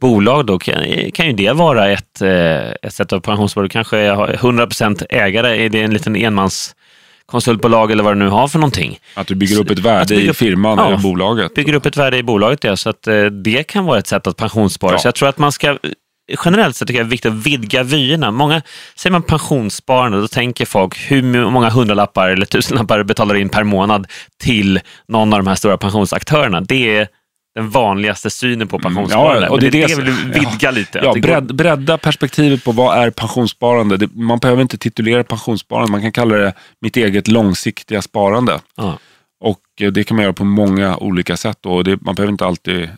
bolag. 0.02 0.46
Då 0.46 0.60
kan, 0.60 1.12
kan 1.14 1.28
ju 1.28 1.34
det 1.34 1.52
vara 1.52 1.90
ett, 1.90 2.22
eh, 2.22 2.72
ett 2.82 2.94
sätt 2.94 3.14
av 3.14 3.20
pensionsspara. 3.20 3.64
Du 3.64 3.70
kanske 3.70 4.10
har 4.10 4.28
100% 4.28 5.06
ägare, 5.10 5.66
är 5.66 5.70
det 5.70 5.82
en 5.82 5.94
liten 5.94 6.16
enmans 6.16 6.76
konsultbolag 7.32 7.92
eller 7.92 8.04
vad 8.04 8.14
du 8.14 8.20
nu 8.20 8.30
har 8.30 8.48
för 8.48 8.60
någonting. 8.60 9.00
Att 9.14 9.28
du 9.28 9.36
bygger 9.36 9.60
upp 9.60 9.70
ett 9.70 9.80
värde 9.80 10.16
bygga 10.16 10.32
i 10.32 10.34
firman 10.34 10.78
Ja. 10.78 10.88
eller 10.88 10.98
bolaget. 10.98 11.54
Bygger 11.54 11.74
upp 11.74 11.86
ett 11.86 11.98
värde 11.98 12.18
i 12.18 12.24
bolaget, 12.24 12.64
ja. 12.64 12.78
Så 12.78 12.90
att 12.90 13.08
eh, 13.08 13.26
det 13.26 13.64
kan 13.64 13.86
vara 13.86 14.00
ett 14.00 14.08
sätt 14.08 14.28
att 14.28 14.38
pensionsspara. 14.38 14.92
Ja. 14.92 14.98
Så 14.98 15.08
jag 15.08 15.16
tror 15.16 15.30
att 15.30 15.38
man 15.38 15.52
ska 15.52 15.78
Generellt 16.46 16.76
sett 16.76 16.88
tycker 16.88 17.00
jag 17.00 17.08
det 17.08 17.10
är 17.10 17.12
viktigt 17.12 17.32
att 17.32 17.46
vidga 17.46 17.84
vyerna. 17.84 18.32
Många, 18.32 18.62
säger 18.96 19.12
man 19.12 19.24
pensionssparande, 19.24 20.22
då 20.22 20.28
tänker 20.28 20.66
folk 20.66 21.12
hur 21.12 21.50
många 21.50 21.70
hundralappar 21.70 22.30
eller 22.30 22.46
tusenlappar 22.46 23.04
betalar 23.04 23.36
in 23.36 23.50
per 23.50 23.64
månad 23.64 24.08
till 24.40 24.80
någon 25.08 25.34
av 25.34 25.40
de 25.40 25.48
här 25.48 25.56
stora 25.56 25.78
pensionsaktörerna. 25.78 26.62
Det 26.62 26.98
är 26.98 27.08
den 27.56 27.70
vanligaste 27.70 28.30
synen 28.30 28.68
på 28.68 28.80
pensionssparande. 28.80 29.38
Mm. 29.38 29.44
ja, 29.44 29.50
och 29.50 29.62
Men 29.62 29.72
det 29.72 29.84
är 29.84 29.88
det, 29.88 29.96
det 29.96 30.02
det 30.06 30.12
vill 30.12 30.34
vidga 30.34 30.72
lite. 30.72 31.00
Ja, 31.04 31.14
det 31.14 31.20
går- 31.20 31.28
bredd, 31.30 31.56
bredda 31.56 31.98
perspektivet 31.98 32.64
på 32.64 32.72
vad 32.72 32.98
är 32.98 33.10
pensionssparande. 33.10 33.98
Det, 33.98 34.16
man 34.16 34.40
behöver 34.40 34.62
inte 34.62 34.78
titulera 34.78 35.24
pensionssparande, 35.24 35.92
man 35.92 36.02
kan 36.02 36.12
kalla 36.12 36.36
det 36.36 36.54
mitt 36.82 36.98
eget 36.98 37.28
långsiktiga 37.28 38.02
sparande. 38.02 38.60
ja. 38.76 38.98
Och 39.44 39.62
eh, 39.82 39.92
det 39.92 40.04
kan 40.04 40.16
man 40.18 40.24
göra 40.24 40.34
på 40.34 40.46
många 40.46 40.98
olika 40.98 41.38
sätt. 41.38 41.58
då. 41.62 41.72
Och 41.72 41.84
det, 41.84 42.02
man 42.02 42.16
behöver 42.16 42.32
inte 42.32 42.46
alltid 42.46 42.84
eh, 42.84 42.90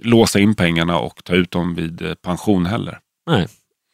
låsa 0.00 0.38
in 0.38 0.54
pengarna 0.54 0.98
och 0.98 1.24
ta 1.24 1.34
ut 1.34 1.50
dem 1.50 1.74
vid 1.74 2.02
eh, 2.02 2.14
pension 2.14 2.66
heller. 2.66 2.98
Nej. 3.30 3.48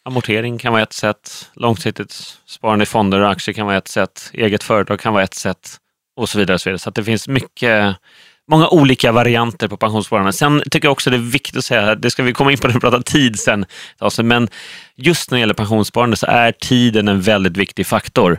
Amortering 0.05 0.59
kan 0.59 0.73
vara 0.73 0.83
ett 0.83 0.93
sätt. 0.93 1.51
Långsiktigt 1.55 2.39
sparande 2.47 2.83
i 2.83 2.87
fonder 2.87 3.21
och 3.21 3.31
aktier 3.31 3.55
kan 3.55 3.67
vara 3.67 3.77
ett 3.77 3.89
sätt. 3.89 4.31
Eget 4.33 4.63
företag 4.63 5.01
kan 5.01 5.13
vara 5.13 5.23
ett 5.25 5.35
sätt. 5.35 5.77
Och 6.17 6.29
så 6.29 6.39
vidare. 6.39 6.55
Och 6.55 6.61
så 6.61 6.69
vidare. 6.71 6.79
så 6.79 6.89
att 6.89 6.95
det 6.95 7.05
finns 7.05 7.29
mycket, 7.29 7.97
många 8.49 8.69
olika 8.69 9.13
varianter 9.13 9.69
på 9.69 9.77
pensionssparande. 9.77 10.33
Sen 10.33 10.63
tycker 10.71 10.87
jag 10.87 10.93
också 10.93 11.11
det 11.11 11.17
är 11.17 11.31
viktigt 11.31 11.57
att 11.57 11.65
säga, 11.65 11.95
det 11.95 12.11
ska 12.11 12.23
vi 12.23 12.33
komma 12.33 12.53
in 12.53 12.59
på 12.59 12.67
när 12.67 12.75
vi 12.75 12.81
pratar 12.81 13.01
tid 13.01 13.39
sen, 13.39 13.67
alltså, 13.99 14.23
men 14.23 14.49
just 14.97 15.31
när 15.31 15.39
det 15.39 15.41
gäller 15.41 15.55
pensionssparande 15.55 16.17
så 16.17 16.27
är 16.27 16.53
tiden 16.53 17.09
en 17.09 17.21
väldigt 17.21 17.57
viktig 17.57 17.87
faktor. 17.87 18.39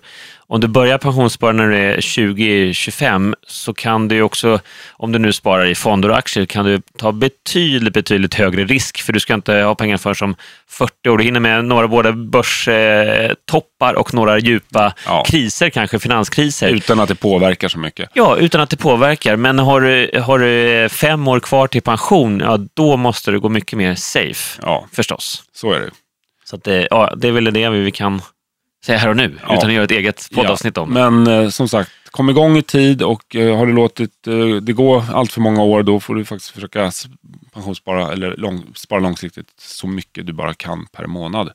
Om 0.50 0.60
du 0.60 0.68
börjar 0.68 0.98
pensionsspara 0.98 1.52
när 1.52 1.68
du 1.68 1.76
är 1.78 1.98
20-25 1.98 3.34
så 3.48 3.74
kan 3.74 4.08
du 4.08 4.22
också, 4.22 4.60
om 4.92 5.12
du 5.12 5.20
nu 5.20 5.34
sparar 5.34 5.66
i 5.66 5.76
fonder 5.76 6.10
och 6.10 6.18
aktier, 6.18 6.46
kan 6.46 6.66
du 6.66 6.82
ta 6.98 7.12
betydligt, 7.12 7.94
betydligt 7.94 8.34
högre 8.34 8.66
risk. 8.66 9.02
För 9.02 9.14
du 9.14 9.20
ska 9.20 9.34
inte 9.34 9.54
ha 9.54 9.76
pengar 9.76 9.98
för 9.98 10.14
som 10.14 10.36
40 10.70 11.10
år. 11.10 11.18
Du 11.18 11.24
hinner 11.24 11.40
med 11.40 11.66
några 11.66 11.88
både 11.88 12.14
börstoppar 12.14 13.94
och 13.94 14.14
några 14.14 14.40
djupa 14.40 14.94
Ja. 15.06 15.24
kriser, 15.28 15.70
kanske 15.70 16.00
finanskriser. 16.00 16.70
Utan 16.70 17.00
att 17.00 17.10
det 17.10 17.16
påverkar 17.16 17.68
så 17.68 17.80
mycket. 17.80 18.10
Ja, 18.14 18.38
utan 18.38 18.62
att 18.62 18.70
det 18.70 18.78
påverkar. 18.78 19.36
Men 19.36 19.60
har 19.60 19.82
du, 19.82 20.22
har 20.22 20.40
du 20.40 20.90
fem 20.90 21.28
år 21.28 21.40
kvar 21.40 21.68
till 21.68 21.82
pension, 21.82 22.40
ja, 22.40 22.58
då 22.74 22.98
måste 22.98 23.32
du 23.32 23.40
gå 23.40 23.50
mycket 23.50 23.78
mer 23.78 23.96
safe, 23.96 24.62
Ja, 24.62 24.88
förstås. 24.94 25.44
så 25.54 25.72
är 25.74 25.80
det. 25.80 25.90
Så 26.46 26.56
att 26.56 26.64
det, 26.64 26.88
ja, 26.92 27.14
det 27.18 27.28
är 27.28 27.32
väl 27.32 27.54
det 27.54 27.70
vi 27.70 27.92
kan 27.92 28.22
säga 28.86 28.98
här 28.98 29.10
och 29.10 29.18
nu, 29.18 29.40
Ja. 29.48 29.56
utan 29.58 29.70
att 29.70 29.74
göra 29.76 29.84
ett 29.84 29.92
eget 29.92 30.30
poddavsnitt 30.34 30.78
Ja, 30.78 30.82
om. 30.84 30.90
Men 30.94 31.28
eh, 31.28 31.50
som 31.50 31.68
sagt, 31.70 31.92
kom 32.12 32.30
igång 32.30 32.58
i 32.58 32.62
tid 32.62 33.02
och 33.02 33.36
eh, 33.36 33.58
har 33.58 33.66
du 33.66 33.74
låtit 33.74 34.28
eh, 34.28 34.56
det 34.62 34.74
gå 34.74 35.04
allt 35.14 35.32
för 35.32 35.42
många 35.42 35.64
år, 35.64 35.84
då 35.84 36.00
får 36.00 36.16
du 36.16 36.26
faktiskt 36.26 36.52
försöka 36.52 36.92
pensionsspara 37.54 38.12
eller 38.12 38.36
lång, 38.38 38.64
spara 38.76 39.00
långsiktigt 39.00 39.48
så 39.60 39.88
mycket 39.88 40.28
du 40.28 40.34
bara 40.34 40.54
kan 40.54 40.86
per 40.86 41.08
månad. 41.08 41.52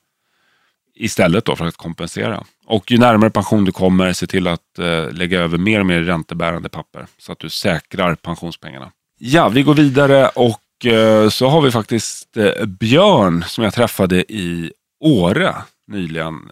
Istället 0.95 1.45
då 1.45 1.57
för 1.57 1.67
att 1.67 1.77
kompensera. 1.77 2.45
Och 2.67 2.91
ju 2.91 2.99
närmare 2.99 3.31
pension 3.31 3.65
du 3.65 3.73
kommer, 3.73 4.13
se 4.13 4.27
till 4.27 4.47
att 4.47 4.79
eh, 4.79 5.11
lägga 5.13 5.41
över 5.41 5.59
mer 5.59 5.81
och 5.81 5.87
mer 5.87 6.01
räntebärande 6.01 6.69
papper 6.69 7.07
så 7.19 7.33
att 7.33 7.39
du 7.39 7.49
säkrar 7.51 8.15
pensionspengarna. 8.15 8.93
Ja, 9.19 9.49
vi 9.49 9.63
går 9.63 9.75
vidare 9.75 10.29
och 10.29 10.87
eh, 10.87 11.29
så 11.29 11.49
har 11.49 11.63
vi 11.63 11.71
faktiskt 11.71 12.37
eh, 12.37 12.65
Björn 12.67 13.45
som 13.47 13.65
jag 13.65 13.75
träffade 13.75 14.33
i 14.33 14.73
Åre 15.01 15.55
nyligen. 15.87 16.51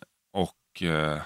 Och 0.76 0.82
eh, 0.82 1.18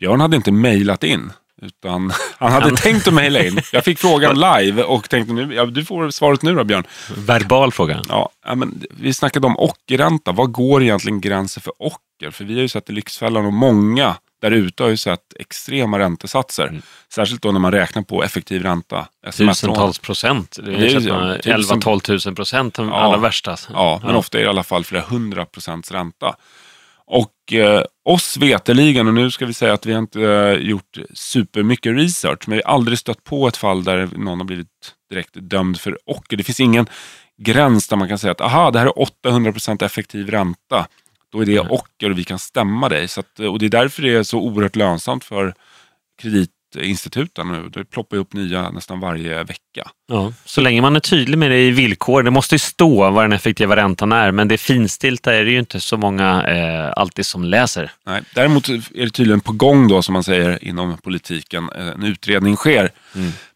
Björn 0.00 0.20
hade 0.20 0.36
inte 0.36 0.52
mejlat 0.52 1.04
in. 1.04 1.32
Utan 1.62 2.12
han 2.38 2.52
hade 2.52 2.64
Han- 2.66 2.76
tänkt 2.76 3.08
att 3.08 3.14
mejla 3.14 3.44
in. 3.44 3.60
Jag 3.72 3.84
fick 3.84 3.98
frågan 3.98 4.34
live 4.58 4.82
och 4.82 5.10
tänkte 5.10 5.32
nu, 5.34 5.54
ja, 5.54 5.64
du 5.66 5.84
får 5.84 6.10
svaret 6.10 6.42
nu 6.42 6.54
då 6.54 6.64
Björn. 6.64 6.84
Verbal 7.16 7.72
fråga. 7.72 8.02
Ja, 8.08 8.30
ja, 8.46 8.54
men 8.54 8.82
vi 8.90 9.14
snackade 9.14 9.46
om 9.46 9.58
ockerränta. 9.58 10.32
Vad 10.32 10.52
går 10.52 10.82
egentligen 10.82 11.20
gränsen 11.20 11.62
för 11.62 11.72
ocker? 11.78 12.30
För 12.30 12.44
vi 12.44 12.54
har 12.54 12.60
ju 12.62 12.68
sett 12.68 12.90
i 12.90 12.92
Lyxfällan 12.92 13.46
och 13.46 13.52
många 13.52 14.16
där 14.42 14.50
ute 14.50 14.82
har 14.82 14.90
ju 14.90 14.96
sett 14.96 15.20
extrema 15.40 15.98
räntesatser. 15.98 16.66
Mm. 16.66 16.82
Särskilt 17.14 17.42
då 17.42 17.52
när 17.52 17.60
man 17.60 17.72
räknar 17.72 18.02
på 18.02 18.22
effektiv 18.24 18.62
ränta. 18.62 19.06
Tusentals 19.36 19.98
procent. 19.98 20.58
Det 20.64 20.74
är 20.74 20.78
ju- 21.00 21.08
ja, 21.08 21.36
tusen- 21.42 21.80
11-12 21.80 22.26
000 22.28 22.34
procent, 22.36 22.74
de 22.74 22.88
Ja. 22.88 22.94
allra 22.94 23.16
värsta. 23.16 23.56
Ja, 23.72 24.00
men 24.04 24.14
ofta 24.16 24.38
är 24.38 24.42
det 24.42 24.46
i 24.46 24.48
alla 24.48 24.62
fall 24.62 24.84
flera 24.84 25.02
hundra 25.02 25.44
procents 25.44 25.90
ränta. 25.92 26.36
Och 27.06 27.52
eh, 27.52 27.84
oss 28.04 28.36
veteligen, 28.36 29.08
och 29.08 29.14
nu 29.14 29.30
ska 29.30 29.46
vi 29.46 29.54
säga 29.54 29.72
att 29.72 29.86
vi 29.86 29.92
har 29.92 29.98
inte 29.98 30.22
eh, 30.22 30.52
gjort 30.52 30.98
supermycket 31.14 31.96
research, 31.96 32.48
men 32.48 32.56
vi 32.56 32.62
har 32.64 32.72
aldrig 32.72 32.98
stött 32.98 33.24
på 33.24 33.48
ett 33.48 33.56
fall 33.56 33.84
där 33.84 34.08
någon 34.16 34.38
har 34.38 34.44
blivit 34.46 34.68
direkt 35.10 35.30
dömd 35.34 35.80
för 35.80 35.98
ocker. 36.04 36.36
Det 36.36 36.44
finns 36.44 36.60
ingen 36.60 36.86
gräns 37.42 37.88
där 37.88 37.96
man 37.96 38.08
kan 38.08 38.18
säga 38.18 38.30
att 38.30 38.40
aha, 38.40 38.70
det 38.70 38.78
här 38.78 38.86
är 38.86 39.06
800% 39.26 39.84
effektiv 39.84 40.30
ränta. 40.30 40.86
Då 41.32 41.40
är 41.40 41.46
det 41.46 41.60
ocker 41.60 42.10
och 42.10 42.18
vi 42.18 42.24
kan 42.24 42.38
stämma 42.38 42.88
dig. 42.88 43.08
Så 43.08 43.20
att, 43.20 43.40
och 43.40 43.58
det 43.58 43.66
är 43.66 43.70
därför 43.70 44.02
det 44.02 44.14
är 44.14 44.22
så 44.22 44.38
oerhört 44.38 44.76
lönsamt 44.76 45.24
för 45.24 45.54
kreditinstituten 46.78 47.48
nu. 47.48 47.68
Det 47.72 47.84
ploppar 47.84 48.16
upp 48.16 48.32
nya 48.32 48.70
nästan 48.70 49.00
varje 49.00 49.44
vecka. 49.44 49.90
Ja, 50.08 50.32
så 50.44 50.60
länge 50.60 50.80
man 50.82 50.96
är 50.96 51.00
tydlig 51.00 51.38
med 51.38 51.50
det 51.50 51.60
i 51.60 51.70
villkor. 51.70 52.22
Det 52.22 52.30
måste 52.30 52.54
ju 52.54 52.58
stå 52.58 53.10
vad 53.10 53.24
den 53.24 53.32
effektiva 53.32 53.76
räntan 53.76 54.12
är, 54.12 54.30
men 54.30 54.48
det 54.48 54.58
finstilta 54.58 55.34
är 55.34 55.44
det 55.44 55.50
ju 55.50 55.58
inte 55.58 55.80
så 55.80 55.96
många 55.96 56.46
eh, 56.48 56.92
alltid 56.96 57.26
som 57.26 57.44
läser. 57.44 57.90
Nej, 58.06 58.22
däremot 58.34 58.68
är 58.68 58.82
det 59.04 59.10
tydligen 59.10 59.40
på 59.40 59.52
gång 59.52 59.88
då, 59.88 60.02
som 60.02 60.12
man 60.12 60.24
säger 60.24 60.64
inom 60.64 60.96
politiken. 60.98 61.68
eh, 61.76 61.86
En 61.88 62.02
utredning 62.02 62.56
sker. 62.56 62.90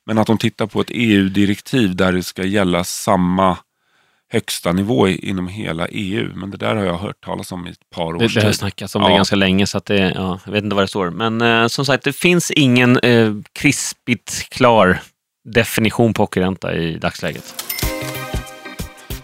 Men 0.07 0.19
att 0.19 0.27
de 0.27 0.39
tittar 0.39 0.67
på 0.67 0.81
ett 0.81 0.91
EU-direktiv 0.91 1.97
där 1.97 2.13
det 2.13 2.23
ska 2.23 2.45
gälla 2.45 2.85
samma 2.85 3.57
högsta 4.33 4.73
nivå 4.73 5.09
inom 5.09 5.49
hela 5.49 5.87
EU. 5.89 6.33
Men 6.35 6.51
det 6.51 6.57
där 6.57 6.77
har 6.77 6.85
jag 6.85 6.99
hört 6.99 7.25
talas 7.25 7.53
om 7.53 7.67
i 7.67 7.71
ett 7.71 7.91
par 7.95 8.15
års 8.15 8.19
Det, 8.35 8.41
det 8.41 8.47
har 8.47 8.51
tid. 8.51 8.59
snackats 8.59 8.95
om 8.95 9.03
Ja. 9.03 9.09
det 9.09 9.15
ganska 9.15 9.37
länge, 9.37 9.67
så 9.67 9.79
att 9.79 9.85
det, 9.87 10.13
ja, 10.15 10.41
jag 10.45 10.53
vet 10.53 10.65
inte 10.65 10.77
vad 10.77 10.85
det 10.85 10.89
står. 10.89 11.11
Men 11.11 11.41
eh, 11.41 11.67
som 11.67 11.85
sagt, 11.87 12.05
det 12.05 12.13
finns 12.13 12.51
ingen 12.51 12.99
eh, 12.99 13.33
krispigt 13.53 14.49
klar 14.51 14.99
definition 15.49 16.15
på 16.15 16.23
ockerränta 16.23 16.75
i 16.77 16.99
dagsläget. 16.99 17.65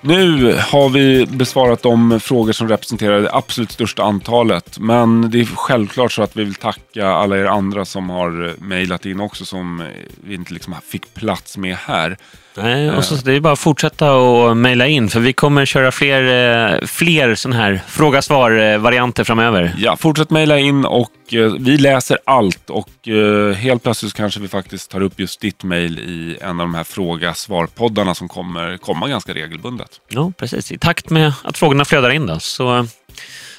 Nu 0.01 0.53
har 0.61 0.89
vi 0.89 1.27
besvarat 1.27 1.83
de 1.83 2.21
frågor 2.21 2.53
som 2.53 2.69
representerar 2.69 3.21
det 3.21 3.33
absolut 3.33 3.71
största 3.73 4.03
antalet. 4.03 4.79
Men 4.79 5.31
det 5.31 5.41
är 5.41 5.45
självklart 5.45 6.13
så 6.13 6.23
att 6.23 6.37
vi 6.37 6.45
vill 6.45 6.55
tacka 6.55 7.07
alla 7.09 7.39
er 7.39 7.45
andra 7.45 7.85
som 7.85 8.11
har 8.11 8.47
eh, 8.47 8.53
mejlat 8.59 9.07
in 9.07 9.21
också 9.21 9.45
som 9.45 9.81
eh, 9.81 9.87
vi 10.25 10.35
inte 10.35 10.55
liksom 10.55 10.75
fick 10.89 11.15
plats 11.15 11.57
med 11.57 11.77
här. 11.77 12.17
Nej, 12.57 12.91
och 12.91 13.05
så, 13.05 13.15
det 13.15 13.33
är 13.33 13.41
bara 13.41 13.53
att 13.53 13.59
fortsätta 13.59 14.13
och 14.13 14.57
mejla 14.57 14.87
in, 14.87 15.09
för 15.09 15.21
vi 15.21 15.33
kommer 15.33 15.65
köra 15.67 15.93
fler, 15.93 16.23
eh, 16.73 16.87
fler 16.87 17.35
sådana 17.35 17.63
här 17.63 17.81
fråga-svar-varianter 17.89 19.25
framöver. 19.25 19.75
Ja, 19.79 19.97
fortsätt 19.97 20.31
mejla 20.31 20.59
in 20.59 20.85
och 20.85 21.11
eh, 21.33 21.53
vi 21.59 21.77
läser 21.79 22.19
allt 22.27 22.71
och 22.71 23.09
eh, 23.09 23.53
helt 23.55 23.83
plötsligt 23.83 24.15
kanske 24.15 24.41
vi 24.41 24.49
faktiskt 24.49 24.91
tar 24.91 25.01
upp 25.01 25.21
just 25.21 25.41
ditt 25.41 25.63
mejl 25.65 25.99
i 25.99 26.37
en 26.41 26.51
av 26.61 26.67
de 26.67 26.75
här 26.75 26.85
fråga-svar-poddarna 26.85 28.15
som 28.15 28.29
kommer 28.29 28.77
komma 28.77 29.09
ganska 29.09 29.35
regelbundet. 29.35 29.89
Ja, 30.09 30.33
precis. 30.39 30.73
I 30.73 30.79
takt 30.79 31.11
med 31.11 31.33
att 31.45 31.59
frågorna 31.59 31.85
flödar 31.85 32.11
in. 32.11 32.27
Då. 32.27 32.39
Så, 32.41 32.77
eh, 32.77 32.85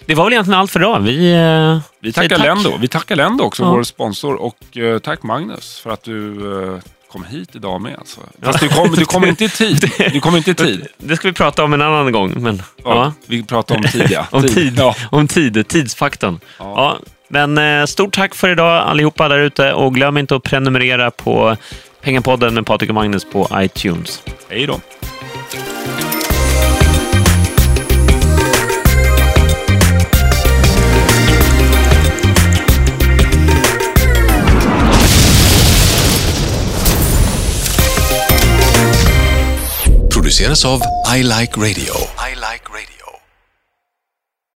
det 0.05 0.15
var 0.15 0.23
väl 0.23 0.33
egentligen 0.33 0.59
allt 0.59 0.71
för 0.71 0.79
idag. 0.79 0.99
Vi, 0.99 1.33
eh, 1.33 1.79
Vi 1.99 2.13
tackar 2.13 2.29
tack. 2.29 2.45
Lendo. 2.45 2.77
Vi 2.79 2.87
tackar 2.87 3.15
Lendo 3.15 3.43
också, 3.43 3.63
Ja. 3.63 3.71
vår 3.71 3.83
sponsor. 3.83 4.35
Och 4.35 4.77
eh, 4.77 4.99
tack 4.99 5.23
Magnus 5.23 5.79
för 5.79 5.89
att 5.89 6.03
du 6.03 6.35
eh, 6.73 6.79
kom 7.15 7.23
hit 7.23 7.55
idag 7.55 7.81
med. 7.81 7.95
Alltså. 7.99 8.21
Fast 8.41 8.59
du 8.59 8.69
kom, 8.69 8.95
du 8.95 9.05
kom 9.05 9.25
inte 9.27 9.45
i 9.45 9.49
tid. 9.49 9.91
Du 10.13 10.19
kom 10.19 10.35
inte 10.35 10.51
i 10.51 10.55
tid. 10.55 10.87
Det 10.97 11.15
ska 11.15 11.27
vi 11.27 11.33
prata 11.33 11.63
om 11.63 11.73
en 11.73 11.81
annan 11.81 12.11
gång. 12.11 12.33
Men, 12.37 12.61
Ja, 12.83 12.95
ja. 12.95 13.13
Vi 13.25 13.43
pratar 13.43 13.75
om 13.75 13.83
tid, 13.83 14.07
ja. 14.09 14.25
Om 14.31 14.43
tid, 14.43 14.73
Ja. 14.77 14.95
om 15.11 15.27
tid, 15.27 15.67
tidsfaktorn. 15.67 16.39
Ja. 16.59 16.65
Ja. 16.75 16.99
men 17.27 17.57
eh, 17.57 17.85
stort 17.85 18.13
tack 18.15 18.35
för 18.35 18.49
idag 18.49 18.81
allihopa 18.87 19.27
där 19.27 19.39
ute 19.39 19.73
och 19.73 19.93
glöm 19.95 20.17
inte 20.17 20.35
att 20.35 20.43
prenumerera 20.43 21.11
på 21.11 21.57
Pengapodden 22.01 22.53
med 22.53 22.65
Patrik 22.65 22.89
och 22.89 22.95
Magnus 22.95 23.25
på 23.31 23.49
iTunes. 23.53 24.23
Hej 24.49 24.65
då. 24.67 24.79
Produceras 40.35 40.65
av 40.65 40.81
I 41.17 41.23
Like 41.23 41.55
Radio. 41.57 42.14